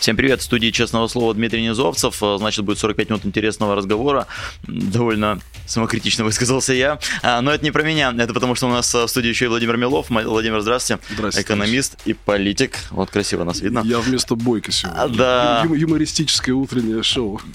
[0.00, 2.22] Всем привет, в студии «Честного слова» Дмитрий Низовцев.
[2.22, 4.26] Э, значит, будет 45 минут интересного разговора.
[4.62, 6.98] Довольно самокритично высказался я.
[7.22, 9.44] А, но это не про меня, это потому что у нас э, в студии еще
[9.44, 10.06] и Владимир Милов.
[10.08, 11.02] Владимир, здравствуйте.
[11.10, 11.46] Здравствуйте.
[11.46, 12.78] Экономист и политик.
[12.88, 13.82] Вот красиво нас видно.
[13.84, 15.02] Я вместо Бойко сегодня.
[15.02, 15.62] А, да.
[15.64, 17.38] Ю- юмористическое утреннее шоу.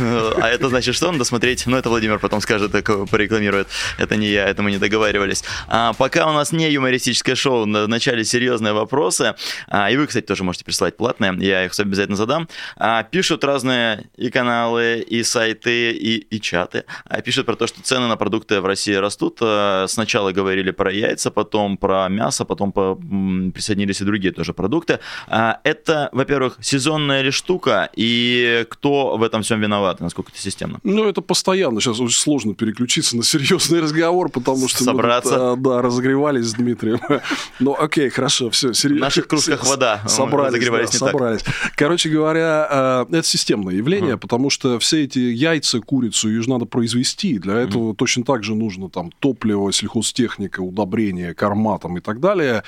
[0.00, 1.64] А это значит, что надо смотреть?
[1.66, 3.68] Ну, это Владимир потом скажет, порекламирует.
[3.98, 5.44] Это не я, это мы не договаривались.
[5.68, 9.36] А, пока у нас не юмористическое шоу, в начале серьезные вопросы.
[9.68, 11.36] А, и вы, кстати, тоже можете присылать платные.
[11.38, 12.48] Я их обязательно задам.
[12.76, 16.84] А, пишут разные и каналы, и сайты, и, и чаты.
[17.04, 19.38] А, пишут про то, что цены на продукты в России растут.
[19.40, 25.00] А, сначала говорили про яйца, потом про мясо, потом по, присоединились и другие тоже продукты.
[25.28, 30.80] А, это, во-первых, сезонная ли штука, и кто в этом всем виноват, насколько это системно?
[30.82, 31.80] Ну, это постоянно.
[31.80, 35.32] Сейчас очень сложно переключиться на серьезный разговор, потому что Собраться.
[35.32, 37.00] мы тут, а, да, разогревались с Дмитрием.
[37.60, 38.72] Ну, окей, хорошо, все.
[38.72, 40.02] В наших кружках вода.
[40.06, 41.73] Собрались, разогревались да, не так.
[41.76, 46.66] Короче говоря, э, это системное явление, потому что все эти яйца, курицу, ее же надо
[46.66, 47.38] произвести.
[47.38, 52.62] Для этого точно так же нужно там топливо, сельхозтехника, удобрения, корма там и так далее.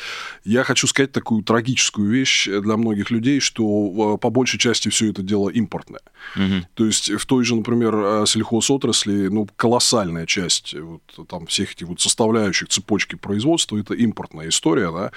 [0.44, 5.10] Я хочу сказать такую трагическую вещь для многих людей, что э, по большей части все
[5.10, 6.00] это дело импортное.
[6.34, 6.66] Мгм.
[6.74, 11.86] То есть в той же, например, э, сельхозотрасли, ну, колоссальная часть вот, там всех этих
[11.86, 15.12] вот составляющих цепочки производства– это импортная история, да.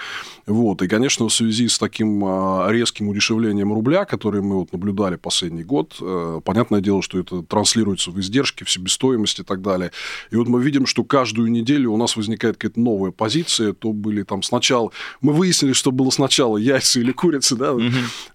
[0.46, 2.20] Вот, и, конечно, в связи с таким
[2.70, 8.12] резким удешевлением рубля, который мы вот наблюдали последний год, э, понятное дело, что это транслируется
[8.12, 9.92] в издержки, в себестоимость и так далее.
[10.32, 14.24] И вот мы видим, что каждую неделю у нас возникает какая-то новая позиция, то были
[14.24, 14.92] там сначала...
[15.22, 17.76] Мы выяснили, что было сначала яйца или курица, да,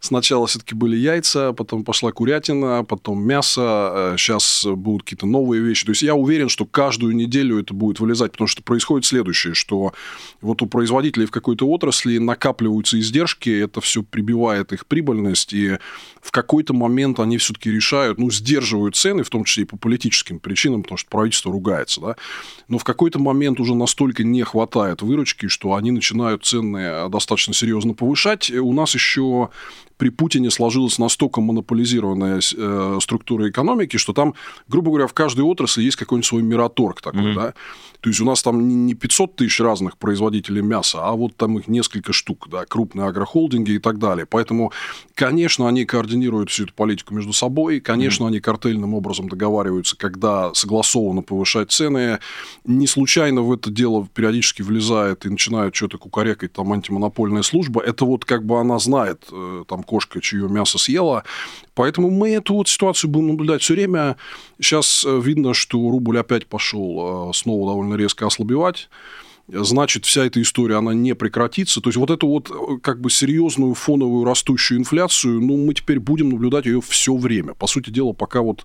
[0.01, 5.85] Сначала все-таки были яйца, потом пошла курятина, потом мясо, сейчас будут какие-то новые вещи.
[5.85, 9.93] То есть я уверен, что каждую неделю это будет вылезать, потому что происходит следующее, что
[10.41, 15.79] вот у производителей в какой-то отрасли накапливаются издержки, это все прибивает их прибыльность, и
[16.23, 20.39] в какой-то момент они все-таки решают, ну, сдерживают цены, в том числе и по политическим
[20.39, 22.17] причинам, потому что правительство ругается, да,
[22.69, 27.95] но в какой-то момент уже настолько не хватает выручки, что они начинают цены достаточно серьезно
[27.95, 28.51] повышать.
[28.51, 29.51] У нас еще
[29.97, 34.35] при Путине сложилась настолько монополизированная э, структура экономики, что там,
[34.69, 37.35] грубо говоря, в каждой отрасли есть какой-нибудь свой мираторг такой, Мгм.
[37.35, 37.55] да.
[38.05, 41.59] То есть у нас там не- не 500 тысяч разных производителей мяса, а вот там
[41.59, 44.27] их несколько штук, да, крупные агрохолдинги и так далее.
[44.27, 44.73] Поэтому,
[45.15, 51.23] конечно, они координируют всю эту политику между собой, конечно, они картельным образом договариваются, когда согласованно
[51.23, 52.19] повышать цены.
[52.67, 57.81] Не случайно в это дело периодически влезает и начинает что-то кукарекать там антимонопольная служба.
[57.81, 61.25] Это вот как бы она знает, э, там кошка, чье мясо съела.
[61.75, 64.17] Поэтому мы эту вот ситуацию будем наблюдать все время.
[64.61, 68.89] Сейчас э, видно, что рубль опять пошел э, снова довольно резко ослабевать.
[69.47, 71.81] Значит, вся эта история, она не прекратится.
[71.83, 76.01] То есть, вот эту вот э, как бы серьезную фоновую растущую инфляцию, ну, мы теперь
[76.01, 77.53] будем наблюдать ее все время.
[77.53, 78.65] По сути дела, пока вот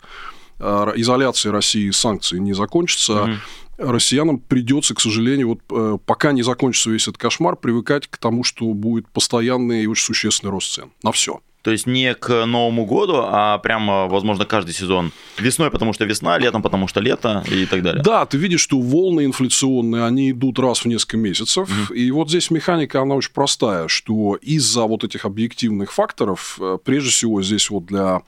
[0.59, 3.37] э, изоляция России и санкции не закончатся, Мгм.
[3.77, 8.45] россиянам придется, к сожалению, вот э, пока не закончится весь этот кошмар, привыкать к тому,
[8.45, 11.41] что будет постоянный и очень существенный рост цен на все.
[11.61, 15.11] То есть не к Новому году, а прямо, возможно, каждый сезон.
[15.37, 18.01] Весной, потому что весна, летом, потому что лето и так далее.
[18.01, 21.91] Да, ты видишь, что волны инфляционные, они идут раз в несколько месяцев.
[21.91, 27.09] И вот здесь механика, она очень простая, что из-за вот этих объективных факторов, э, прежде
[27.09, 28.21] всего здесь вот для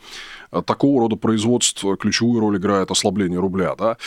[0.52, 3.98] э, такого рода производства ключевую роль играет ослабление рубля, да,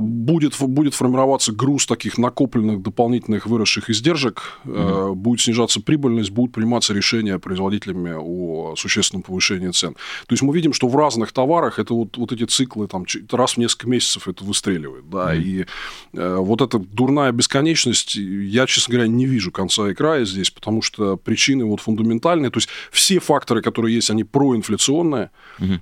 [0.00, 6.94] будет, будет формироваться груз таких накопленных дополнительных выросших издержек, э, будет снижаться прибыльность, будут приниматься
[6.94, 9.94] решения производителями о существенном повышении цен.
[9.94, 13.54] То есть мы видим, что в разных товарах это вот, вот эти циклы там, раз
[13.54, 15.08] в несколько месяцев это выстреливает.
[15.10, 15.66] Да, И
[16.12, 20.82] э, вот эта дурная бесконечность, я, честно говоря, не вижу конца и края здесь, потому
[20.82, 22.50] что причины вот фундаментальные.
[22.50, 25.30] То есть все факторы, которые есть, они проинфляционные.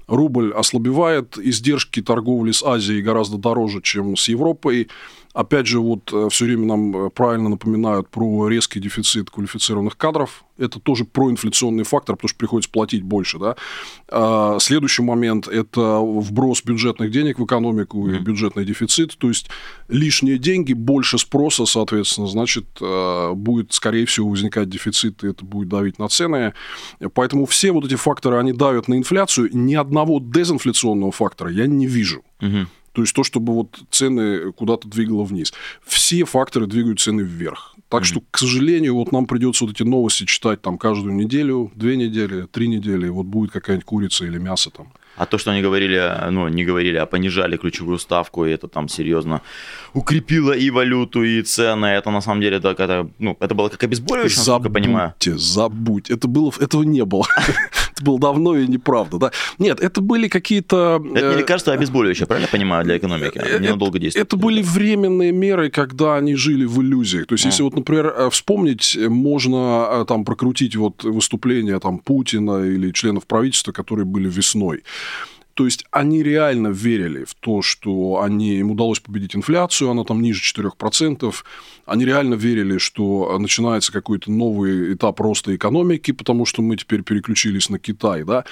[0.07, 4.89] Рубль ослабевает, издержки торговли с Азией гораздо дороже, чем с Европой.
[5.35, 10.45] Опять же, вот все время нам э, правильно напоминают про резкий дефицит квалифицированных кадров.
[10.59, 13.39] Это тоже проинфляционный фактор, потому что приходится платить больше.
[13.39, 13.57] Да?
[14.09, 19.17] А, Следующий момент– это вброс бюджетных денег в экономику и бюджетный дефицит.
[19.17, 19.49] То есть
[19.89, 25.69] лишние деньги, больше спроса, соответственно, значит, э, будет, скорее всего, возникать дефицит, и это будет
[25.69, 26.53] давить на цены.
[27.15, 29.49] Поэтому все вот эти факторы, они давят на инфляцию.
[29.55, 32.23] Ни одного дезинфляционного фактора я не вижу.
[32.41, 32.69] Мгм.
[32.93, 35.53] То есть то, чтобы вот цены куда-то двигало вниз.
[35.85, 37.75] Все факторы двигают цены вверх.
[37.89, 38.07] Так mm-hmm.
[38.07, 42.47] что, к сожалению, вот нам придется вот эти новости читать там каждую неделю, две недели,
[42.47, 43.09] три недели.
[43.09, 44.93] Вот будет какая-нибудь курица или мясо там.
[45.17, 46.01] А то, что они говорили,
[46.31, 49.43] ну, не говорили, а понижали ключевую ставку, и это там серьезно
[49.93, 53.83] укрепило и валюту, и цены, это на самом деле так, это, ну, это было как
[53.85, 55.15] обезболивающее, насколько я понимаю.
[55.23, 57.27] Забудь, это было, этого не было.
[58.03, 59.31] это было давно и неправда, да.
[59.59, 61.03] Нет, это были какие-то...
[61.15, 63.39] Это не э, лекарство, а обезболивающее, правильно понимаю, для экономики?
[63.39, 64.27] Э, Ненадолго действует.
[64.27, 67.27] Это были временные меры, когда они жили в иллюзиях.
[67.27, 72.91] То есть, если вот, например, э, вспомнить, можно там прокрутить вот выступления там Путина или
[72.93, 74.83] членов правительства, которые были весной.
[75.55, 80.23] То есть они реально верили в то, что они, им удалось победить инфляцию, она там
[80.23, 81.35] ниже 4%.
[81.85, 87.69] Они реально верили, что начинается какой-то новый этап роста экономики, потому что мы теперь переключились
[87.69, 88.25] на Китай.
[88.25, 88.45] Да?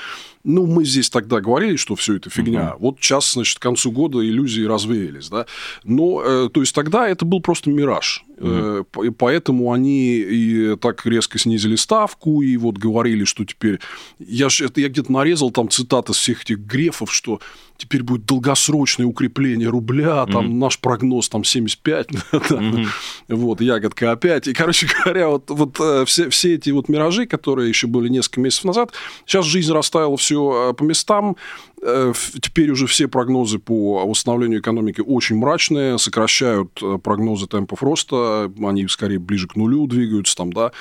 [0.44, 2.74] Ну, мы здесь тогда говорили, что все это фигня.
[2.74, 2.82] Угу.
[2.82, 5.28] Вот сейчас, значит, к концу года иллюзии развеялись.
[5.28, 5.46] Да?
[5.84, 8.24] Но, э, то есть тогда это был просто мираж.
[8.40, 8.84] Э,
[9.16, 13.80] поэтому они и так резко снизили ставку, и вот говорили, что теперь...
[14.18, 17.40] Я, ж, это, я где-то нарезал там цитаты всех этих грефов, что
[17.80, 20.58] теперь будет долгосрочное укрепление рубля, там mm-hmm.
[20.58, 22.86] наш прогноз там 75, mm-hmm.
[23.28, 24.48] вот, ягодка опять.
[24.48, 28.40] И, короче говоря, вот, вот э, все, все эти вот миражи, которые еще были несколько
[28.40, 28.92] месяцев назад,
[29.26, 31.36] сейчас жизнь расставила все э, по местам,
[31.80, 39.18] Теперь уже все прогнозы по восстановлению экономики очень мрачные, сокращают прогнозы темпов роста, они скорее
[39.18, 40.72] ближе к нулю двигаются там, да.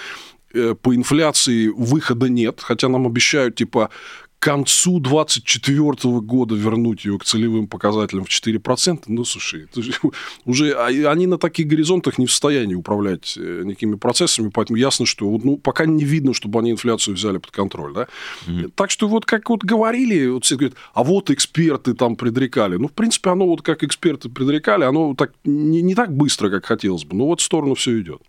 [0.51, 3.91] По инфляции выхода нет, хотя нам обещают, типа,
[4.39, 9.67] концу 2024 года вернуть ее к целевым показателям в 4%, ну, слушай,
[10.45, 15.05] уже а, они на таких горизонтах не в состоянии управлять э, никакими процессами, поэтому ясно,
[15.05, 17.93] что вот, ну, пока не видно, чтобы они инфляцию взяли под контроль.
[17.93, 18.07] Да?
[18.47, 18.71] Mm-hmm.
[18.75, 22.77] Так что вот как вот говорили, вот все говорят, а вот эксперты там предрекали.
[22.77, 26.65] Ну, в принципе, оно вот как эксперты предрекали, оно так не, не так быстро, как
[26.65, 28.21] хотелось бы, но вот в сторону все идет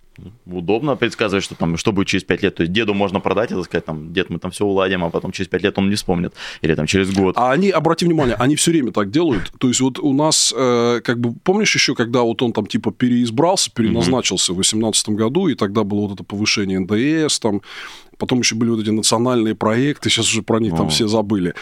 [0.47, 2.55] удобно предсказывать, что там, что будет через 5 лет.
[2.55, 5.33] То есть деду можно продать и сказать, там, дед, мы там все уладим, а потом
[5.33, 6.35] через 5 лет он не вспомнит.
[6.63, 7.37] Или там через год.
[7.37, 9.53] А они, обрати внимание, они все время так делают.
[9.59, 12.91] То есть вот у нас, э, как бы, помнишь еще, когда вот он там типа
[12.93, 14.55] переизбрался, переназначился mm-hmm.
[14.55, 17.63] в 2018 году, и тогда было вот это повышение НДС, там,
[18.19, 20.77] потом еще были вот эти национальные проекты, сейчас уже про них О.
[20.77, 21.55] там все забыли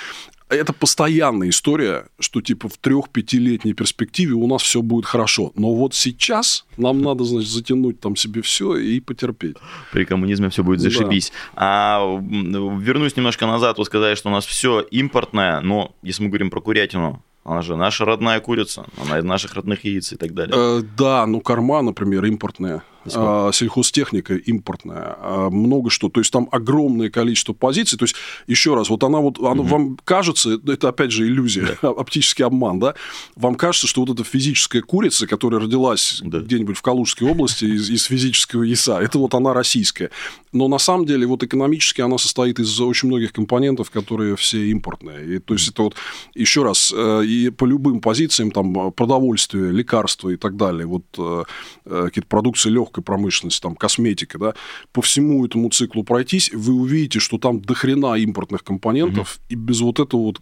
[0.48, 5.52] это постоянная история, что типа в трех-пятилетней перспективе у нас все будет хорошо.
[5.54, 9.56] Но вот сейчас нам надо, значит, затянуть там себе все и потерпеть.
[9.92, 11.32] При коммунизме все будет зашибись.
[11.54, 11.98] Да.
[12.00, 16.50] А вернусь немножко назад, вы сказали, что у нас все импортное, но если мы говорим
[16.50, 20.54] про курятину, она же наша родная курица, она из наших родных яиц и так далее.
[20.56, 22.82] Э, да, ну корма, например, импортная
[23.14, 26.08] а, сельхозтехника импортная, а, много что.
[26.08, 27.98] То есть там огромное количество позиций.
[27.98, 28.16] То есть,
[28.46, 29.64] еще раз, вот она вот, она, угу.
[29.64, 31.88] вам кажется, это опять же иллюзия, да.
[31.98, 32.94] оптический обман, да?
[33.36, 36.40] Вам кажется, что вот эта физическая курица, которая родилась да.
[36.40, 40.10] где-нибудь в Калужской области из, из физического яйца, это вот она российская.
[40.52, 45.36] Но на самом деле вот экономически она состоит из очень многих компонентов, которые все импортные.
[45.36, 45.94] И, то есть это вот,
[46.34, 51.44] еще раз, э, и по любым позициям, там, продовольствие, лекарства и так далее, вот э,
[51.84, 54.55] э, какие-то продукции легкой легкой промышленности, там, косметика, да,
[54.93, 59.44] по всему этому циклу пройтись, вы увидите, что там дохрена импортных компонентов, угу.
[59.50, 60.40] и без вот этого вот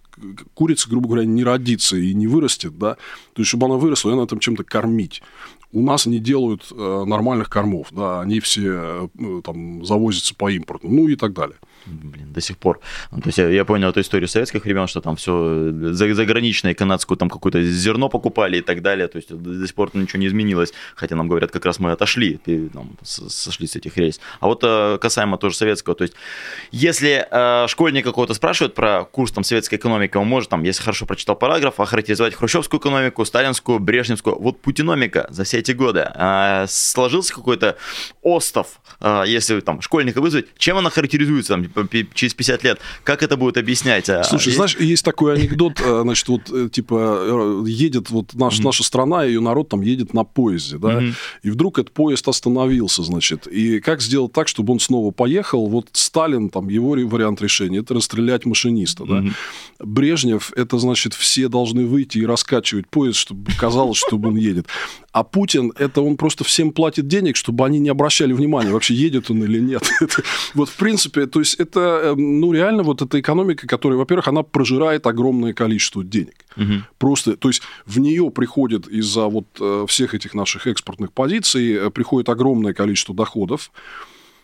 [0.55, 4.17] курица, грубо говоря, не родится и не вырастет, да, то есть, чтобы она выросла, ее
[4.17, 5.23] надо там чем-то кормить
[5.76, 10.88] у нас не делают э, нормальных кормов, да, они все э, там завозятся по импорту,
[10.88, 11.58] ну и так далее.
[11.87, 12.81] Блин, до сих пор.
[13.12, 17.16] Ну, то есть я, я понял эту историю советских времен, что там все заграничное, канадскую
[17.16, 19.06] там какое-то зерно покупали и так далее.
[19.06, 20.73] То есть до сих пор ничего не изменилось.
[20.97, 22.40] Хотя нам говорят, как раз мы отошли,
[22.73, 24.21] там, сошли с этих рейс.
[24.40, 26.14] А вот э, касаемо тоже советского, то есть
[26.73, 31.06] если э, школьник какого-то спрашивает про курс там советской экономики, он может там, если хорошо
[31.06, 34.38] прочитал параграф, охарактеризовать хрущевскую экономику, сталинскую, брежневскую.
[34.40, 37.76] Вот путиномика за все эти годы э, сложился какой-то
[38.23, 43.37] остов, э, если там школьника вызвать, чем она характеризуется там, через 50 лет, как это
[43.37, 44.08] будет объяснять?
[44.08, 44.56] А, Слушай, есть...
[44.56, 48.64] знаешь, есть такой анекдот, э, значит, вот, э, типа, э, едет вот наш, mm-hmm.
[48.64, 51.14] наша страна, ее народ там едет на поезде, да, mm-hmm.
[51.42, 55.66] и вдруг этот поезд остановился, значит, и как сделать так, чтобы он снова поехал?
[55.66, 59.20] Вот Сталин, там, его вариант решения, это расстрелять машиниста, да.
[59.20, 59.32] Mm-hmm.
[59.80, 64.66] Брежнев, это, значит, все должны выйти и раскачивать поезд, чтобы казалось, что он едет.
[65.16, 69.30] А Путин, это он просто всем платит денег, чтобы они не обращали внимания, вообще едет
[69.30, 69.82] он или нет.
[70.54, 74.42] вот, в принципе, то есть, это, эм, ну, реально вот эта экономика, которая, во-первых, она
[74.42, 76.44] прожирает огромное количество денег.
[76.58, 76.82] Угу.
[76.99, 81.88] Просто, то есть, в нее приходит из-за вот э, всех этих наших экспортных позиций, э,
[81.88, 83.73] приходит огромное количество доходов,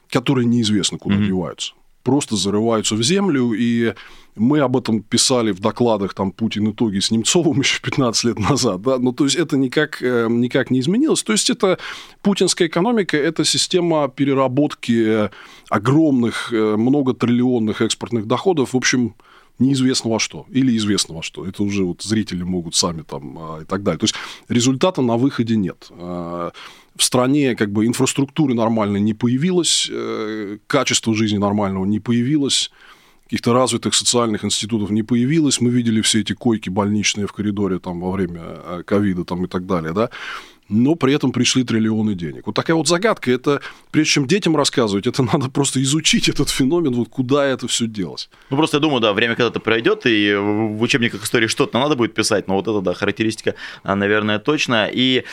[0.09, 1.25] которые неизвестно куда угу.
[1.25, 1.75] деваются.
[2.03, 3.95] Просто зарываются в землю, и
[4.35, 8.83] мы об этом писали в докладах там Путин итоги с Немцовым еще 15 лет назад,
[8.83, 11.23] да, ну, то есть это никак, э, никак не изменилось.
[11.23, 11.79] То есть это
[12.23, 15.31] путинская экономика, это система переработки
[15.69, 19.15] огромных, э, многотриллионных экспортных доходов, в общем,
[19.63, 21.47] неизвестно во что или известно во что.
[21.47, 23.99] Это уже вот зрители могут сами там а, и так далее.
[23.99, 24.15] То есть
[24.49, 25.89] результата на выходе нет.
[25.91, 26.53] А,
[26.97, 32.71] в стране как бы инфраструктуры нормальной не появилось, э, качество жизни нормального не появилось,
[33.25, 35.61] каких-то развитых социальных институтов не появилось.
[35.63, 39.49] Мы видели все эти койки больничные в коридоре там, во время э, ковида там, и
[39.49, 39.95] так далее.
[39.95, 40.11] Да?
[40.73, 42.47] Но при этом пришли триллионы денег.
[42.47, 43.31] Вот такая вот загадка.
[43.31, 43.61] Это,
[43.91, 48.29] прежде чем детям рассказывать, это надо просто изучить этот феномен, вот куда это все делось.
[48.51, 52.15] Ну, просто я думаю, да, время когда-то пройдет, и в учебниках истории что-то надо будет
[52.15, 54.89] писать, но вот это, да, характеристика, а, наверное, точно.
[54.93, 55.25] И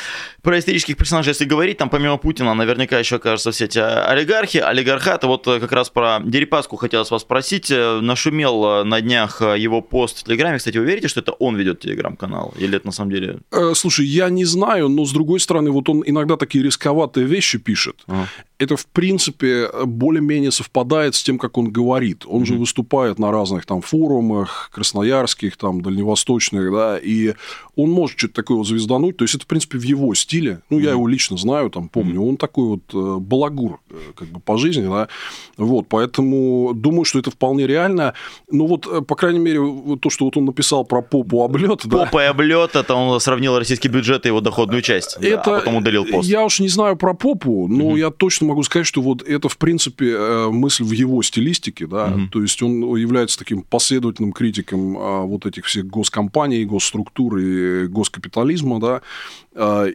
[0.42, 5.28] про исторических персонажей, если говорить, там помимо Путина, наверняка еще окажутся все эти олигархи, олигархаты.
[5.28, 7.72] Вот э, как раз про Дерипаску хотелось вас спросить.
[7.72, 10.58] Э, нашумел э, на днях его пост в Телеграме.
[10.58, 12.54] Кстати, вы верите, что это он ведет Телеграм-канал?
[12.58, 13.40] Или это на самом деле...
[13.74, 18.04] Слушай, я не знаю, но с другой стороны, вот он иногда такие рисковатые вещи пишет.
[18.08, 18.28] Ага
[18.60, 22.26] это, в принципе, более-менее совпадает с тем, как он говорит.
[22.28, 22.46] Он mm-hmm.
[22.46, 27.36] же выступает на разных там форумах, красноярских, там, дальневосточных, да, и
[27.78, 29.16] он может что-то такое вот звездануть.
[29.16, 30.60] То есть, это, в принципе, в его стиле.
[30.70, 30.84] Ну, mm-hmm.
[30.84, 32.20] я его лично знаю, там, помню.
[32.20, 32.30] Mm-hmm.
[32.30, 35.08] Он такой вот э, балагур, э, как бы, по жизни, да.
[35.56, 38.14] Вот, поэтому думаю, что это вполне реально.
[38.52, 39.62] Ну, вот, э, по крайней мере,
[40.02, 42.00] то, что вот он написал про попу облет, да.
[42.00, 45.16] Попа и облет, это он сравнил российский бюджет и его доходную часть.
[45.22, 45.44] Это...
[45.46, 46.28] Да, а потом удалил пост.
[46.28, 48.00] Я уж не знаю про попу, но mm-hmm.
[48.00, 52.08] я точно могу сказать, что вот это, в принципе, э, мысль в его стилистике, да,
[52.08, 52.28] угу.
[52.32, 58.80] то есть он является таким последовательным критиком а, вот этих всех госкомпаний, госструктур и госкапитализма,
[58.80, 59.02] да,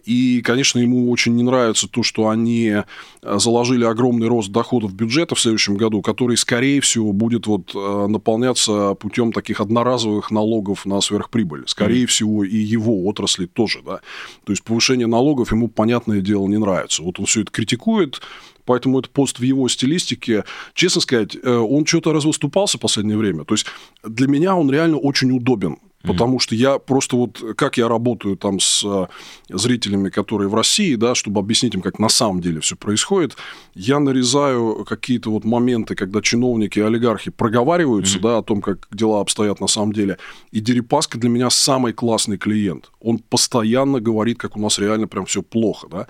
[0.05, 2.85] и, конечно, ему очень не нравится то, что они э,
[3.23, 8.95] заложили огромный рост доходов бюджета в следующем году, который, скорее всего, будет вот э, наполняться
[8.95, 11.65] путем таких одноразовых налогов на сверхприбыль.
[11.67, 14.01] Скорее mm всего, и его отрасли тоже, да.
[14.45, 17.03] То есть повышение налогов ему, понятное дело, не нравится.
[17.03, 18.21] Вот он все это критикует,
[18.67, 20.45] Поэтому это пост в его стилистике.
[20.75, 23.45] Честно сказать, э, он что-то развыступался в последнее время.
[23.45, 23.67] То есть
[24.03, 25.79] для меня он реально очень удобен.
[26.07, 29.07] Потому что я просто вот, как я работаю там с э,
[29.49, 33.37] зрителями, которые в России, да, чтобы объяснить им, как на самом деле все происходит,
[33.75, 38.23] я нарезаю какие-то вот моменты, когда чиновники и олигархи проговариваются, mm-hmm.
[38.23, 40.19] да, о том, как дела обстоят на самом деле.
[40.53, 42.91] И Дерипаска для меня самый классный клиент.
[43.01, 46.07] Он постоянно говорит, как у нас реально прям все плохо, да.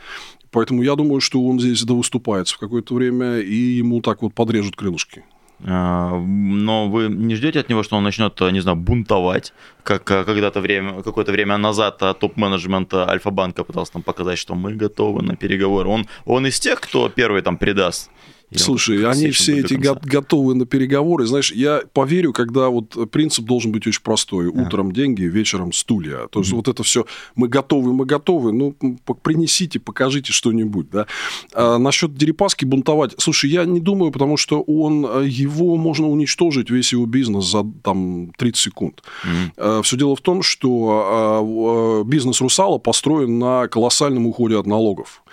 [0.50, 4.76] Поэтому я думаю, что он здесь довыступается в какое-то время, и ему так вот подрежут
[4.76, 5.24] крылышки.
[5.62, 10.25] А, но вы не ждете от него, что он начнет, не знаю, бунтовать, как а,
[10.25, 15.37] когда-то время, какое-то время назад а, топ-менеджмент Альфа-банка пытался там показать, что мы готовы на
[15.37, 15.88] переговоры.
[15.88, 18.11] Он, он из тех, кто первый там предаст
[18.54, 21.26] Слушай, они все эти го- готовы на переговоры.
[21.26, 24.46] Знаешь, я поверю, когда вот принцип должен быть очень простой.
[24.46, 26.28] Утром деньги, вечером стулья.
[26.28, 26.56] То есть mm-hmm.
[26.56, 28.52] вот это все мы готовы, мы готовы.
[28.52, 28.76] Ну,
[29.22, 30.90] принесите, покажите что-нибудь.
[30.90, 31.06] Да?
[31.52, 33.14] А насчет Дерипаски бунтовать.
[33.18, 37.64] Слушай, я не думаю, потому что он, э, его можно уничтожить, весь его бизнес за
[37.82, 39.02] там 30 секунд.
[39.02, 39.52] Mm-hmm.
[39.56, 44.66] А, все дело в том, что а, э, бизнес Русала построен на колоссальном уходе от
[44.66, 45.24] налогов.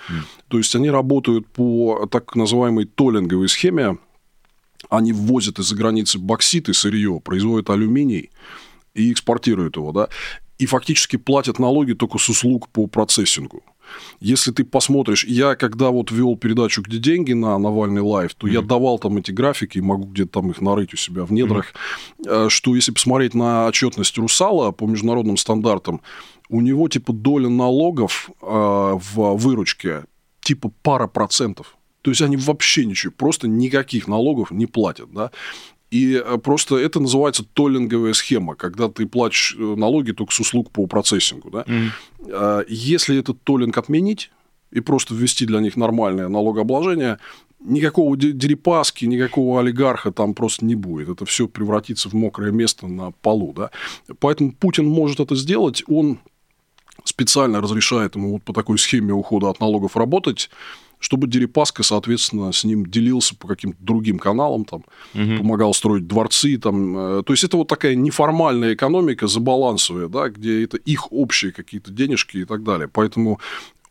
[0.48, 3.98] То есть они работают по так называемой толлинговой схеме.
[4.90, 8.32] Они ввозят из-за границы боксит и сырье, производят алюминий
[8.94, 10.10] и экспортируют его, да,
[10.58, 13.64] и фактически платят налоги только с услуг по процессингу.
[14.20, 18.54] Если ты посмотришь, я когда вот вел передачу «Где деньги» на Навальный Live, то mm-hmm.
[18.54, 21.74] я давал там эти графики, могу где-то там их нарыть у себя в недрах,
[22.20, 22.50] mm-hmm.
[22.50, 26.02] что если посмотреть на отчетность Русала по международным стандартам,
[26.52, 30.04] у него типа доля налогов э, в выручке
[30.42, 31.78] типа пара процентов.
[32.02, 35.32] То есть они вообще ничего, просто никаких налогов не платят, да.
[35.92, 40.72] И э, просто это называется толлинговая схема, когда ты платишь э, налоги только с услуг
[40.72, 41.50] по процессингу.
[41.50, 41.64] Да?
[41.64, 42.66] Mm.
[42.68, 44.30] Если этот толлинг отменить
[44.72, 47.18] и просто ввести для них нормальное налогообложение,
[47.62, 51.10] никакого дерипаски, никакого олигарха там просто не будет.
[51.10, 53.54] Это все превратится в мокрое место на полу.
[53.54, 53.72] Да?
[54.20, 55.84] Поэтому Путин может это сделать.
[55.88, 56.20] Он
[57.04, 60.50] специально разрешает ему вот по такой схеме ухода от налогов работать,
[61.00, 65.38] чтобы Дерипаска, соответственно, с ним делился по каким-то другим каналам, там, угу.
[65.38, 66.58] помогал строить дворцы.
[66.58, 66.98] Там.
[66.98, 71.92] Э, то есть, это вот такая неформальная экономика, забалансовая, да, где это их общие какие-то
[71.92, 72.88] денежки и так далее.
[72.88, 73.40] Поэтому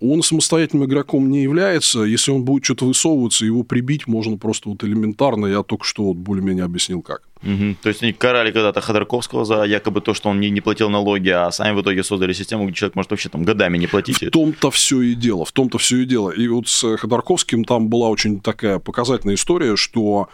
[0.01, 2.01] он самостоятельным игроком не является.
[2.01, 5.47] Если он будет что-то высовываться, его прибить можно просто вот элементарно.
[5.47, 7.23] Я только что вот более-менее объяснил, как.
[7.43, 7.77] Угу.
[7.83, 11.29] То есть они карали когда-то Ходорковского за якобы то, что он не, не платил налоги,
[11.29, 14.23] а сами в итоге создали систему, где человек может вообще там годами не платить.
[14.23, 16.31] В том-то все и дело, в том-то все и дело.
[16.31, 20.29] И вот с Ходорковским там была очень такая показательная история, что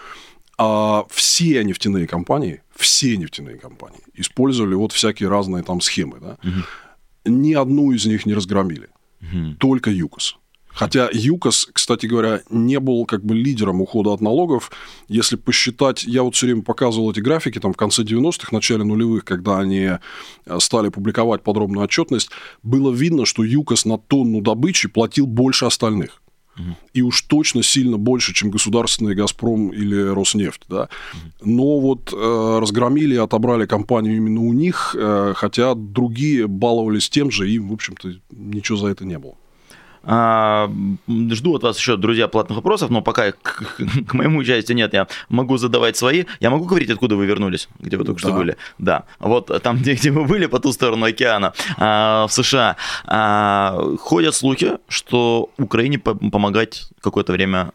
[0.59, 6.19] А все нефтяные компании, все нефтяные компании использовали вот всякие разные там схемы.
[6.21, 6.39] Да?
[6.43, 7.33] Угу.
[7.33, 8.89] Ни одну из них не разгромили.
[9.21, 9.57] Угу.
[9.59, 10.37] Только ЮКОС.
[10.77, 14.71] Хотя ЮКОС, кстати говоря, не был как бы лидером ухода от налогов.
[15.09, 19.25] Если посчитать, я вот все время показывал эти графики там в конце 90-х, начале нулевых,
[19.25, 19.99] когда они э,
[20.59, 22.29] стали публиковать подробную отчетность,
[22.63, 26.21] было видно, что ЮКОС на тонну добычи платил больше остальных.
[26.95, 30.63] И уж точно сильно больше, чем государственный «Газпром» или «Роснефть».
[30.69, 30.89] Да?
[31.43, 37.31] Но вот э, разгромили и отобрали компанию именно у них, э, хотя другие баловались тем
[37.31, 39.35] же, и, в общем-то, ничего за это не было.
[40.07, 40.71] А,
[41.09, 43.65] жду от вас еще, друзья, платных вопросов, но пока к,
[44.07, 46.25] к моему участию нет, я могу задавать свои.
[46.41, 48.29] Я могу говорить, откуда вы вернулись, где вы только да.
[48.29, 48.57] что были?
[48.79, 49.05] Да.
[49.19, 54.35] Вот там, где, где вы были, по ту сторону океана, а, в США, а, ходят
[54.35, 57.73] слухи, что Украине помогать какое-то время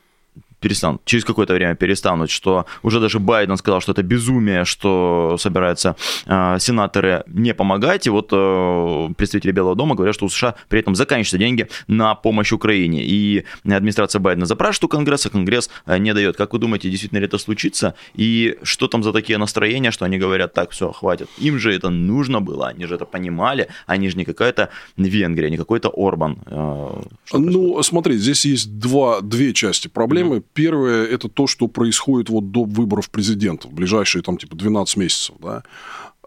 [0.62, 5.96] перестанут, через какое-то время перестанут, что уже даже Байден сказал, что это безумие, что собираются
[6.28, 10.80] э, сенаторы не помогать, и вот э, представители Белого дома говорят, что у США при
[10.80, 16.14] этом заканчиваются деньги на помощь Украине, и администрация Байдена запрашивает у Конгресса, Конгресс э, не
[16.14, 16.38] дает.
[16.38, 20.20] Как вы думаете, действительно ли это случится, и что там за такие настроения, что они
[20.20, 24.18] говорят, так, все, хватит, им же это нужно было, они же это понимали, они же
[24.18, 26.38] не какая-то Венгрия, не какой-то Орбан.
[26.46, 27.02] Э,
[27.34, 30.38] ну, смотри, здесь есть два, две части проблемы.
[30.38, 34.98] Mm-hmm Первое– это то, что происходит вот до выборов президента в ближайшие там типа 12
[34.98, 35.64] месяцев, да,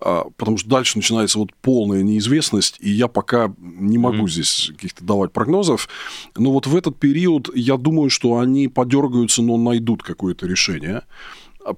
[0.00, 4.30] а, потому что дальше начинается вот полная неизвестность, и я пока не могу mm-hmm.
[4.30, 5.88] здесь каких-то давать прогнозов.
[6.36, 11.02] Но вот в этот период я думаю, что они подергаются, но найдут какое-то решение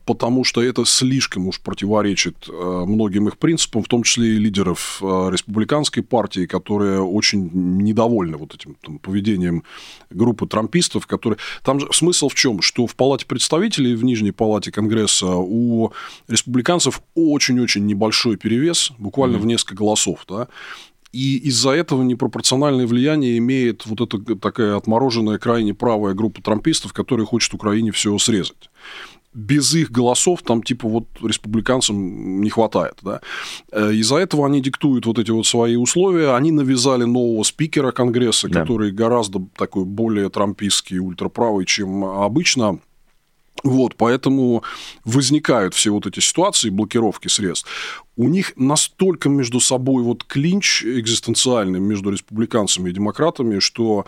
[0.04, 4.98] потому что это слишком уж противоречит э, многим их принципам, в том числе и лидеров
[5.00, 9.62] э, республиканской партии, которые очень недовольны вот этим там, поведением
[10.10, 11.38] группы трампистов, которые...
[11.62, 12.62] Там же смысл в чем?
[12.62, 15.92] Что в Палате представителей, в Нижней Палате Конгресса у
[16.28, 19.40] республиканцев очень-очень небольшой перевес, буквально mm-hmm.
[19.40, 20.48] в несколько голосов, да,
[21.12, 27.24] и из-за этого непропорциональное влияние имеет вот эта такая отмороженная крайне правая группа трампистов, которая
[27.24, 28.68] хочет Украине все срезать
[29.36, 32.94] без их голосов там типа вот республиканцам не хватает.
[33.02, 33.20] Да?
[33.70, 36.34] Э, из-за этого они диктуют вот эти вот свои условия.
[36.34, 38.60] Они навязали нового спикера Конгресса, да.
[38.62, 42.78] который гораздо такой более трампистский, ультраправый, чем обычно.
[43.62, 44.62] Вот, поэтому
[45.04, 47.68] возникают все вот эти ситуации блокировки средств.
[48.16, 54.06] У них настолько между собой вот клинч экзистенциальный между республиканцами и демократами, что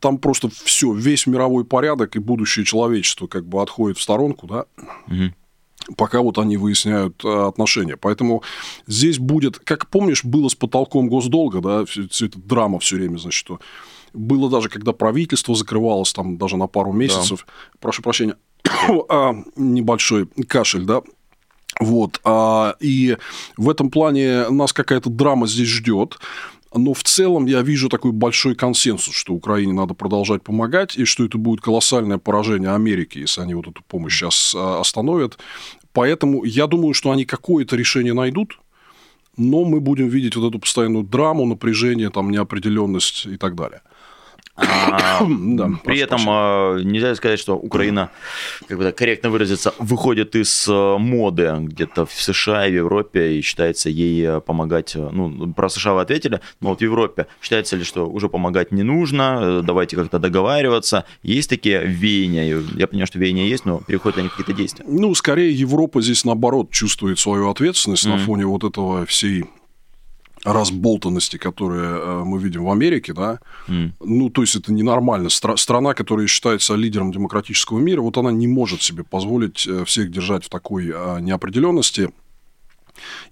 [0.00, 4.66] там просто все, весь мировой порядок и будущее человечества как бы отходит в сторонку, да,
[5.06, 5.94] угу.
[5.96, 7.96] пока вот они выясняют э, отношения.
[7.96, 8.42] Поэтому
[8.86, 13.18] здесь будет, как помнишь, было с потолком госдолга, да, все, все это драма все время,
[13.18, 13.60] значит, что
[14.12, 17.78] было даже, когда правительство закрывалось там даже на пару месяцев, да.
[17.80, 18.36] прошу прощения,
[19.08, 21.02] а, небольшой кашель, да,
[21.80, 22.20] вот.
[22.24, 23.16] А, и
[23.56, 26.18] в этом плане нас какая-то драма здесь ждет.
[26.74, 31.24] Но в целом я вижу такой большой консенсус, что Украине надо продолжать помогать, и что
[31.24, 35.38] это будет колоссальное поражение Америки, если они вот эту помощь сейчас а, остановят.
[35.92, 38.58] Поэтому я думаю, что они какое-то решение найдут,
[39.36, 43.82] но мы будем видеть вот эту постоянную драму, напряжение, там, неопределенность и так далее.
[44.56, 48.10] А, да, при этом а, нельзя сказать, что Украина,
[48.68, 53.38] как бы так корректно выразиться, выходит из а, моды где-то в США и в Европе
[53.38, 54.94] и считается ей а, помогать.
[54.94, 58.82] Ну, про США вы ответили, но вот в Европе считается ли, что уже помогать не
[58.82, 61.04] нужно, э, давайте как-то договариваться.
[61.22, 62.62] Есть такие веяния?
[62.76, 64.84] Я понимаю, что веяния есть, но переходят они какие-то действия?
[64.88, 68.10] Ну, скорее Европа здесь наоборот чувствует свою ответственность mm-hmm.
[68.10, 69.44] на фоне вот этого всей
[70.44, 73.92] разболтанности, которые э, мы видим в Америке, да, mm.
[74.00, 75.28] ну, то есть это ненормально.
[75.28, 80.10] Стра- страна, которая считается лидером демократического мира, вот она не может себе позволить э, всех
[80.10, 82.10] держать в такой э, неопределенности.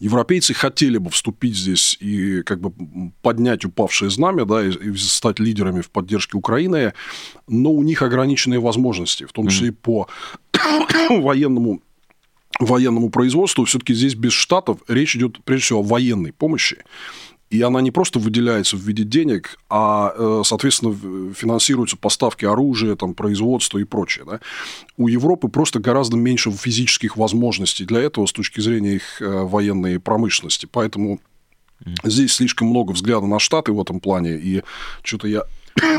[0.00, 2.72] Европейцы хотели бы вступить здесь и как бы
[3.22, 6.94] поднять упавшее знамя, да, и, и стать лидерами в поддержке Украины,
[7.46, 9.76] но у них ограниченные возможности, в том числе mm.
[9.82, 10.08] по
[11.10, 11.82] военному
[12.60, 16.78] военному производству, все-таки здесь без штатов речь идет прежде всего о военной помощи.
[17.50, 20.94] И она не просто выделяется в виде денег, а, э, соответственно,
[21.34, 24.24] финансируются поставки оружия, там, производство и прочее.
[24.26, 24.40] Да?
[24.96, 30.00] У Европы просто гораздо меньше физических возможностей для этого с точки зрения их э, военной
[30.00, 30.66] промышленности.
[30.70, 31.20] Поэтому
[32.04, 34.62] Здесь слишком много взгляда на Штаты в этом плане, и
[35.02, 35.42] что-то я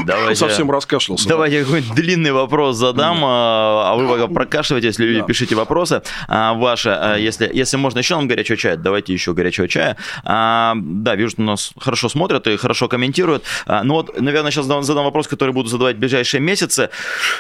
[0.06, 1.28] Давайте, совсем раскашлялся.
[1.28, 1.66] Давайте да.
[1.66, 3.28] какой-нибудь длинный вопрос задам, да.
[3.28, 5.26] а вы пока прокашивайте, если люди, да.
[5.26, 6.90] пишите вопросы а, ваши.
[6.90, 9.98] А, если, если можно еще нам горячего чая, давайте еще горячего чая.
[10.24, 13.44] А, да, вижу, что нас хорошо смотрят и хорошо комментируют.
[13.66, 16.90] А, ну вот, наверное, сейчас задам вопрос, который буду задавать в ближайшие месяцы.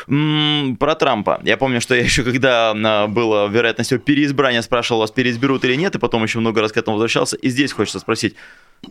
[0.07, 1.39] М-м, про Трампа.
[1.43, 5.75] Я помню, что я еще когда а, было вероятность его переизбрания, спрашивал вас, переизберут или
[5.75, 7.37] нет, и потом еще много раз к этому возвращался.
[7.37, 8.35] И здесь хочется спросить,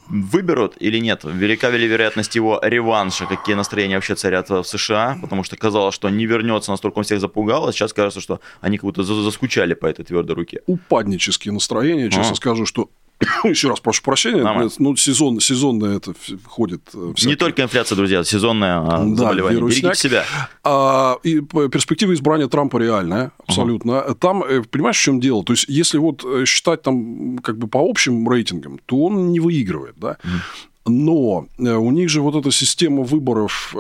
[0.09, 1.23] выберут или нет?
[1.25, 3.27] Велика ли вероятность его реванша?
[3.27, 5.19] Какие настроения вообще царят в США?
[5.21, 8.79] Потому что казалось, что не вернется, настолько он всех запугал, а сейчас кажется, что они
[8.79, 10.61] как будто заскучали по этой твердой руке.
[10.67, 12.37] Упаднические настроения, честно а.
[12.37, 12.91] скажу, что
[13.45, 14.71] еще раз прошу прощения, Нормально.
[14.79, 16.83] ну, сезон, сезонное это входит.
[16.89, 17.31] Всякие...
[17.31, 19.59] Не только инфляция, друзья, сезонное а, да, заболевание.
[19.59, 19.83] Вирусняк.
[19.83, 20.25] Берегите себя.
[20.65, 24.03] А, и перспектива избрания Трампа реальная, абсолютно.
[24.03, 24.15] Угу.
[24.15, 25.45] Там, э, понимаешь, в чем дело?
[25.45, 29.41] То есть, если вот э, считать там как бы по общим рейтингам, то он не
[29.41, 30.19] выигрывает, да?
[30.25, 30.93] Угу.
[30.95, 33.75] Но э, у них же вот эта система выборов,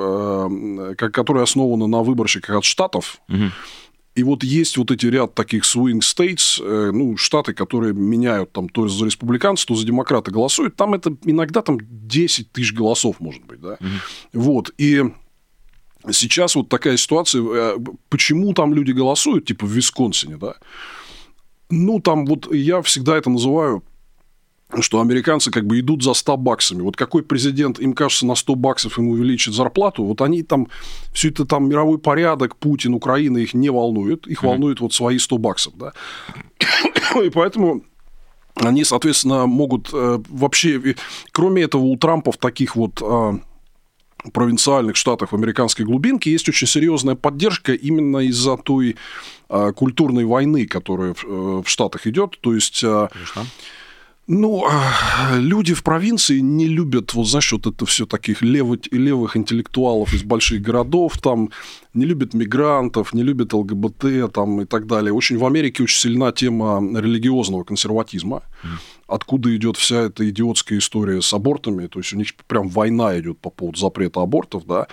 [0.96, 3.50] которая основана на выборщиках от штатов, угу
[4.14, 8.68] и вот есть вот эти ряд таких swing states, э, ну, штаты, которые меняют там
[8.68, 10.76] то за республиканцев, то за демократа голосуют.
[10.76, 13.74] Там это иногда там 10 тысяч голосов может быть, да.
[13.74, 13.98] Mm-hmm.
[14.34, 14.70] Вот.
[14.76, 15.02] И
[16.10, 17.42] сейчас вот такая ситуация.
[17.42, 17.78] Э,
[18.10, 20.56] почему там люди голосуют, типа в Висконсине, да?
[21.70, 23.82] Ну, там вот я всегда это называю
[24.80, 26.82] что американцы как бы идут за 100 баксами.
[26.82, 30.68] Вот какой президент, им кажется, на 100 баксов им увеличит зарплату, вот они там,
[31.12, 34.46] все это там мировой порядок, Путин, Украина их не волнует, их mm-hmm.
[34.46, 35.92] волнуют вот свои 100 баксов, да.
[37.22, 37.82] И поэтому
[38.54, 40.94] они, соответственно, могут э, вообще,
[41.32, 43.32] кроме этого, у Трампа в таких вот э,
[44.32, 48.96] провинциальных штатах в американской глубинке есть очень серьезная поддержка именно из-за той
[49.48, 52.38] э, культурной войны, которая в, э, в Штатах идет.
[52.40, 52.82] То есть...
[52.84, 53.50] Э, Конечно
[54.28, 59.36] ну, а, люди в провинции не любят, вот знаешь, вот это все таких левых, левых
[59.36, 61.50] интеллектуалов из больших городов, там
[61.92, 65.12] не любят мигрантов, не любят ЛГБТ там, и так далее.
[65.12, 68.68] Очень в Америке очень сильна тема религиозного консерватизма, mm.
[69.08, 73.38] откуда идет вся эта идиотская история с абортами, то есть у них прям война идет
[73.38, 74.86] по поводу запрета абортов, да,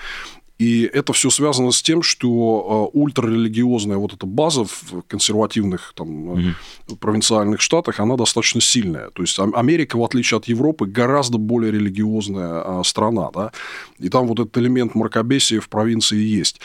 [0.59, 6.29] и это все связано с тем, что э, ультрарелигиозная вот эта база в консервативных там,
[6.29, 6.95] угу.
[6.99, 9.09] провинциальных штатах, она достаточно сильная.
[9.11, 13.29] То есть Америка, в отличие от Европы, гораздо более религиозная а, страна.
[13.33, 13.53] Да?
[13.99, 16.59] И там вот этот элемент мракобесия в провинции есть.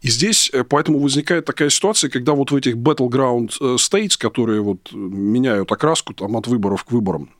[0.00, 4.92] И здесь э, поэтому возникает такая ситуация, когда вот в этих battleground states, которые вот
[4.92, 7.30] меняют окраску там, от выборов к выборам,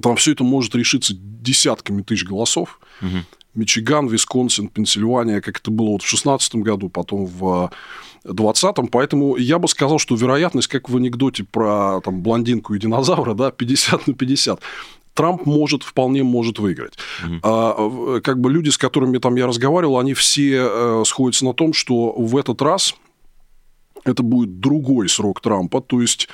[0.00, 2.78] там все это может решиться десятками тысяч голосов.
[3.02, 3.18] Угу.
[3.54, 7.70] Мичиган, Висконсин, Пенсильвания, как это было вот в 2016 году, потом в
[8.24, 8.90] 2020.
[8.90, 13.50] Поэтому я бы сказал, что вероятность, как в анекдоте про там, блондинку и динозавра, да,
[13.50, 14.60] 50 на 50.
[15.14, 16.94] Трамп может, вполне может выиграть.
[17.24, 17.34] Угу.
[17.44, 21.72] А, как бы люди, с которыми там я разговаривал, они все э, сходятся на том,
[21.72, 22.96] что в этот раз
[24.04, 26.28] это будет другой срок Трампа, то есть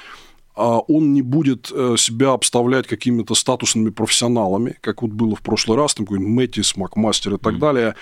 [0.54, 5.94] он не будет э, себя обставлять какими-то статусными профессионалами, как вот было в прошлый раз,
[5.94, 7.58] там какой-нибудь Мэттис, Макмастер и так mm-hmm.
[7.58, 7.94] далее.